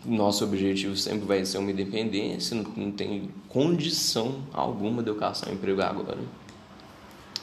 nosso 0.05 0.43
objetivo 0.43 0.95
sempre 0.95 1.25
vai 1.25 1.45
ser 1.45 1.57
uma 1.57 1.71
independência, 1.71 2.55
não, 2.55 2.63
não 2.75 2.91
tem 2.91 3.29
condição 3.47 4.43
alguma 4.53 5.03
de 5.03 5.09
eu 5.09 5.15
caçar 5.15 5.49
um 5.49 5.53
emprego 5.53 5.81
agora. 5.81 6.19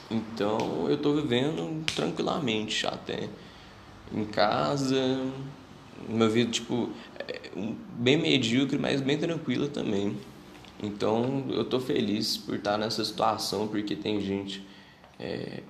Então 0.09 0.87
eu 0.87 0.95
estou 0.95 1.15
vivendo 1.15 1.83
tranquilamente 1.93 2.87
até 2.87 3.29
em 4.13 4.23
casa, 4.25 5.19
uma 6.07 6.29
vida 6.29 6.51
tipo 6.51 6.89
é, 7.19 7.51
bem 7.97 8.17
medíocre, 8.17 8.77
mas 8.77 9.01
bem 9.01 9.17
tranquila 9.17 9.67
também. 9.67 10.15
Então 10.81 11.45
eu 11.49 11.63
estou 11.63 11.79
feliz 11.79 12.37
por 12.37 12.55
estar 12.55 12.77
nessa 12.77 13.03
situação 13.03 13.67
porque 13.67 13.95
tem 13.95 14.21
gente 14.21 14.65
é, 15.19 15.61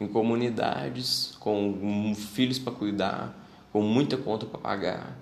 em 0.00 0.06
comunidades 0.06 1.36
com 1.40 2.14
filhos 2.14 2.58
para 2.58 2.72
cuidar, 2.72 3.46
com 3.72 3.82
muita 3.82 4.16
conta 4.16 4.46
para 4.46 4.58
pagar, 4.58 5.18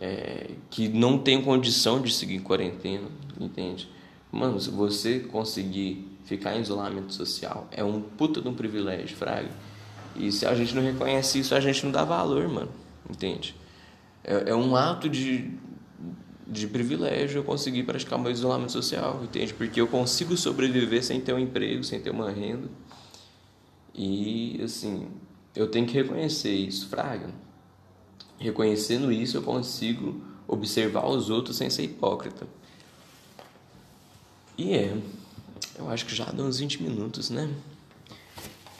é, 0.00 0.50
que 0.70 0.88
não 0.88 1.18
tem 1.18 1.42
condição 1.42 2.00
de 2.00 2.12
seguir 2.12 2.40
quarentena, 2.40 3.08
entende? 3.38 3.88
Mano, 4.30 4.60
se 4.60 4.70
você 4.70 5.20
conseguir 5.20 6.06
ficar 6.28 6.54
em 6.56 6.60
isolamento 6.60 7.14
social, 7.14 7.66
é 7.72 7.82
um 7.82 8.02
puta 8.02 8.42
de 8.42 8.48
um 8.48 8.54
privilégio, 8.54 9.16
fraga. 9.16 9.48
E 10.14 10.30
se 10.30 10.44
a 10.44 10.54
gente 10.54 10.74
não 10.74 10.82
reconhece 10.82 11.38
isso, 11.38 11.54
a 11.54 11.60
gente 11.60 11.82
não 11.84 11.90
dá 11.90 12.04
valor, 12.04 12.46
mano, 12.48 12.70
entende? 13.08 13.56
É, 14.22 14.50
é 14.50 14.54
um 14.54 14.76
ato 14.76 15.08
de, 15.08 15.50
de 16.46 16.66
privilégio 16.66 17.38
eu 17.38 17.44
conseguir 17.44 17.84
praticar 17.84 18.18
meu 18.18 18.30
isolamento 18.30 18.72
social, 18.72 19.22
entende? 19.24 19.54
Porque 19.54 19.80
eu 19.80 19.88
consigo 19.88 20.36
sobreviver 20.36 21.02
sem 21.02 21.18
ter 21.18 21.32
um 21.32 21.38
emprego, 21.38 21.82
sem 21.82 21.98
ter 21.98 22.10
uma 22.10 22.30
renda. 22.30 22.68
E, 23.94 24.60
assim, 24.62 25.08
eu 25.56 25.66
tenho 25.66 25.86
que 25.86 25.94
reconhecer 25.94 26.52
isso, 26.52 26.88
Fraga. 26.88 27.30
Reconhecendo 28.38 29.10
isso, 29.10 29.38
eu 29.38 29.42
consigo 29.42 30.22
observar 30.46 31.06
os 31.06 31.30
outros 31.30 31.56
sem 31.56 31.70
ser 31.70 31.84
hipócrita. 31.84 32.46
E 34.58 34.74
é, 34.74 34.96
eu 35.78 35.88
acho 35.90 36.06
que 36.06 36.14
já 36.14 36.24
deu 36.26 36.44
uns 36.44 36.58
20 36.58 36.82
minutos, 36.82 37.30
né? 37.30 37.48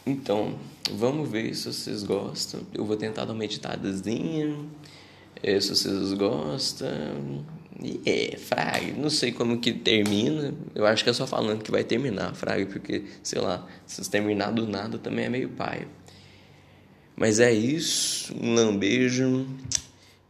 Então, 0.07 0.59
vamos 0.91 1.29
ver 1.29 1.55
se 1.55 1.73
vocês 1.73 2.03
gostam. 2.03 2.61
Eu 2.73 2.85
vou 2.85 2.97
tentar 2.97 3.25
dar 3.25 3.33
uma 3.33 3.45
editadazinha. 3.45 4.57
É, 5.43 5.61
se 5.61 5.69
vocês 5.69 6.13
gostam. 6.15 7.45
E 7.83 8.01
é, 8.05 8.37
Fraga, 8.37 8.93
não 8.97 9.11
sei 9.11 9.33
como 9.33 9.59
que 9.59 9.73
termina. 9.73 10.55
Eu 10.75 10.87
acho 10.87 11.05
que 11.05 11.11
é 11.11 11.13
só 11.13 11.27
falando 11.27 11.63
que 11.63 11.71
vai 11.71 11.85
terminar, 11.85 12.35
Fraga, 12.35 12.67
porque, 12.67 13.05
sei 13.23 13.41
lá, 13.41 13.67
se 13.87 14.09
terminar 14.11 14.51
do 14.51 14.67
nada 14.67 14.99
também 14.99 15.27
é 15.27 15.29
meio 15.29 15.51
pai. 15.51 15.87
Mas 17.15 17.41
é 17.41 17.53
isso, 17.53 18.35
um 18.41 18.55
lambejo 18.55 19.47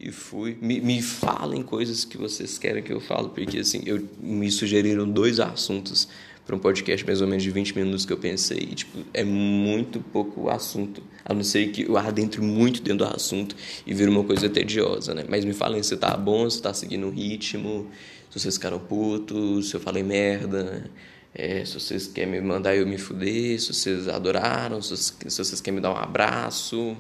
e 0.01 0.11
fui. 0.11 0.57
Me, 0.61 0.81
me 0.81 1.03
falem 1.03 1.63
coisas 1.63 2.05
que 2.05 2.17
vocês 2.17 2.59
querem 2.59 2.83
que 2.83 2.93
eu 2.93 3.01
fale, 3.01 3.29
porque 3.29 3.59
assim, 3.59 3.83
eu, 3.85 4.07
me 4.21 4.51
sugeriram 4.51 5.09
dois 5.09 5.41
assuntos 5.41 6.09
para 6.49 6.57
um 6.57 6.59
podcast 6.59 7.05
mais 7.05 7.21
ou 7.21 7.29
menos 7.29 7.43
de 7.43 7.51
20 7.51 7.77
minutos 7.77 8.07
que 8.07 8.13
eu 8.13 8.17
pensei. 8.17 8.69
E, 8.71 8.75
tipo, 8.75 8.99
é 9.13 9.23
muito 9.23 10.01
pouco 10.01 10.49
assunto. 10.49 11.03
A 11.23 11.35
não 11.35 11.45
ser 11.45 11.69
que 11.69 11.83
eu 11.83 11.99
adentre 11.99 12.41
muito 12.41 12.81
dentro 12.81 13.07
do 13.07 13.15
assunto 13.15 13.55
e 13.87 13.93
vira 13.93 14.11
uma 14.11 14.25
coisa 14.25 14.49
tediosa, 14.49 15.13
né? 15.13 15.27
Mas 15.29 15.45
me 15.45 15.53
falem 15.53 15.83
se 15.83 15.95
tá 15.99 16.17
bom, 16.17 16.49
se 16.49 16.63
tá 16.63 16.73
seguindo 16.73 17.07
o 17.07 17.11
ritmo, 17.11 17.91
se 18.31 18.41
vocês 18.41 18.55
ficaram 18.55 18.79
putos, 18.79 19.69
se 19.69 19.77
eu 19.77 19.81
falei 19.81 20.03
merda. 20.03 20.91
É, 21.35 21.63
se 21.67 21.75
vocês 21.75 22.07
querem 22.07 22.33
me 22.33 22.41
mandar 22.41 22.75
eu 22.75 22.87
me 22.87 22.97
fuder, 22.97 23.61
se 23.61 23.75
vocês 23.75 24.09
adoraram, 24.09 24.81
se 24.81 24.89
vocês, 24.89 25.17
se 25.29 25.45
vocês 25.45 25.61
querem 25.61 25.77
me 25.77 25.83
dar 25.83 25.93
um 25.93 25.99
abraço. 25.99 26.97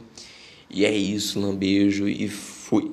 E 0.69 0.85
é 0.85 0.95
isso, 0.95 1.41
um 1.41 1.57
beijo 1.57 2.07
e 2.07 2.29
fui. 2.29 2.93